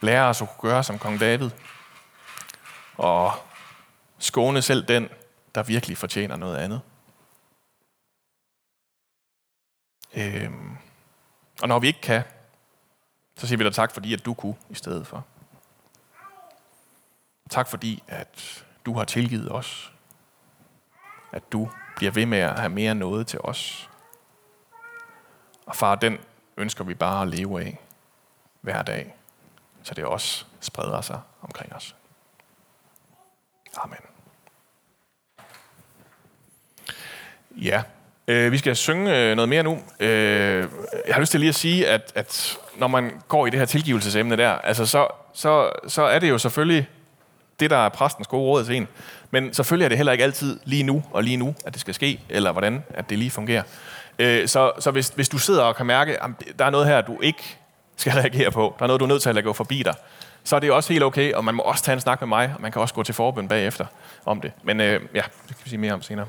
lære 0.00 0.24
os 0.24 0.42
at 0.42 0.48
kunne 0.48 0.70
gøre 0.70 0.84
som 0.84 0.98
kong 0.98 1.20
David, 1.20 1.50
og 2.96 3.32
skåne 4.18 4.62
selv 4.62 4.88
den, 4.88 5.08
der 5.54 5.62
virkelig 5.62 5.98
fortjener 5.98 6.36
noget 6.36 6.56
andet. 6.56 6.80
Øh, 10.14 10.50
og 11.62 11.68
når 11.68 11.78
vi 11.78 11.86
ikke 11.86 12.00
kan, 12.00 12.22
så 13.40 13.46
siger 13.46 13.58
vi 13.58 13.64
dig 13.64 13.74
tak, 13.74 13.92
fordi 13.92 14.14
at 14.14 14.24
du 14.24 14.34
kunne 14.34 14.56
i 14.70 14.74
stedet 14.74 15.06
for. 15.06 15.26
Tak 17.50 17.68
fordi, 17.68 18.02
at 18.08 18.64
du 18.86 18.92
har 18.92 19.04
tilgivet 19.04 19.52
os. 19.52 19.92
At 21.32 21.52
du 21.52 21.70
bliver 21.96 22.12
ved 22.12 22.26
med 22.26 22.38
at 22.38 22.58
have 22.58 22.68
mere 22.68 22.94
noget 22.94 23.26
til 23.26 23.40
os. 23.40 23.90
Og 25.66 25.76
far, 25.76 25.94
den 25.94 26.18
ønsker 26.56 26.84
vi 26.84 26.94
bare 26.94 27.22
at 27.22 27.28
leve 27.28 27.60
af 27.60 27.80
hver 28.60 28.82
dag, 28.82 29.14
så 29.82 29.94
det 29.94 30.04
også 30.04 30.46
spreder 30.60 31.00
sig 31.00 31.20
omkring 31.42 31.72
os. 31.72 31.96
Amen. 33.76 33.98
Ja, 37.50 37.82
øh, 38.30 38.52
vi 38.52 38.58
skal 38.58 38.76
synge 38.76 39.18
øh, 39.18 39.36
noget 39.36 39.48
mere 39.48 39.62
nu. 39.62 39.78
Øh, 40.00 40.68
jeg 41.06 41.14
har 41.14 41.20
lyst 41.20 41.30
til 41.30 41.40
lige 41.40 41.48
at 41.48 41.54
sige, 41.54 41.88
at, 41.88 42.12
at 42.14 42.58
når 42.76 42.88
man 42.88 43.12
går 43.28 43.46
i 43.46 43.50
det 43.50 43.58
her 43.58 43.66
tilgivelsesemne 43.66 44.36
der, 44.36 44.50
altså 44.50 44.86
så, 44.86 45.06
så, 45.34 45.70
så 45.88 46.02
er 46.02 46.18
det 46.18 46.30
jo 46.30 46.38
selvfølgelig 46.38 46.88
det, 47.60 47.70
der 47.70 47.76
er 47.76 47.88
præstens 47.88 48.26
gode 48.26 48.42
råd 48.42 48.64
til 48.64 48.76
en. 48.76 48.88
Men 49.30 49.54
selvfølgelig 49.54 49.84
er 49.84 49.88
det 49.88 49.98
heller 49.98 50.12
ikke 50.12 50.24
altid 50.24 50.60
lige 50.64 50.82
nu 50.82 51.02
og 51.10 51.24
lige 51.24 51.36
nu, 51.36 51.54
at 51.64 51.72
det 51.72 51.80
skal 51.80 51.94
ske, 51.94 52.20
eller 52.28 52.52
hvordan 52.52 52.84
at 52.94 53.10
det 53.10 53.18
lige 53.18 53.30
fungerer. 53.30 53.62
Øh, 54.18 54.48
så 54.48 54.72
så 54.78 54.90
hvis, 54.90 55.08
hvis 55.08 55.28
du 55.28 55.38
sidder 55.38 55.62
og 55.62 55.76
kan 55.76 55.86
mærke, 55.86 56.22
at 56.22 56.30
der 56.58 56.64
er 56.64 56.70
noget 56.70 56.86
her, 56.86 57.00
du 57.00 57.20
ikke 57.20 57.56
skal 57.96 58.12
reagere 58.22 58.50
på, 58.50 58.74
der 58.78 58.82
er 58.82 58.86
noget, 58.86 59.00
du 59.00 59.04
er 59.04 59.08
nødt 59.08 59.22
til 59.22 59.28
at 59.28 59.34
lade 59.34 59.44
gå 59.44 59.52
forbi 59.52 59.82
dig, 59.82 59.94
så 60.44 60.56
er 60.56 60.60
det 60.60 60.70
også 60.70 60.92
helt 60.92 61.04
okay, 61.04 61.32
og 61.32 61.44
man 61.44 61.54
må 61.54 61.62
også 61.62 61.84
tage 61.84 61.94
en 61.94 62.00
snak 62.00 62.20
med 62.20 62.28
mig, 62.28 62.52
og 62.56 62.62
man 62.62 62.72
kan 62.72 62.82
også 62.82 62.94
gå 62.94 63.02
til 63.02 63.14
forbøn 63.14 63.48
bagefter 63.48 63.86
om 64.26 64.40
det. 64.40 64.52
Men 64.62 64.80
øh, 64.80 65.00
ja, 65.14 65.22
det 65.48 65.56
kan 65.56 65.64
vi 65.64 65.70
sige 65.70 65.78
mere 65.78 65.92
om 65.92 66.02
senere. 66.02 66.26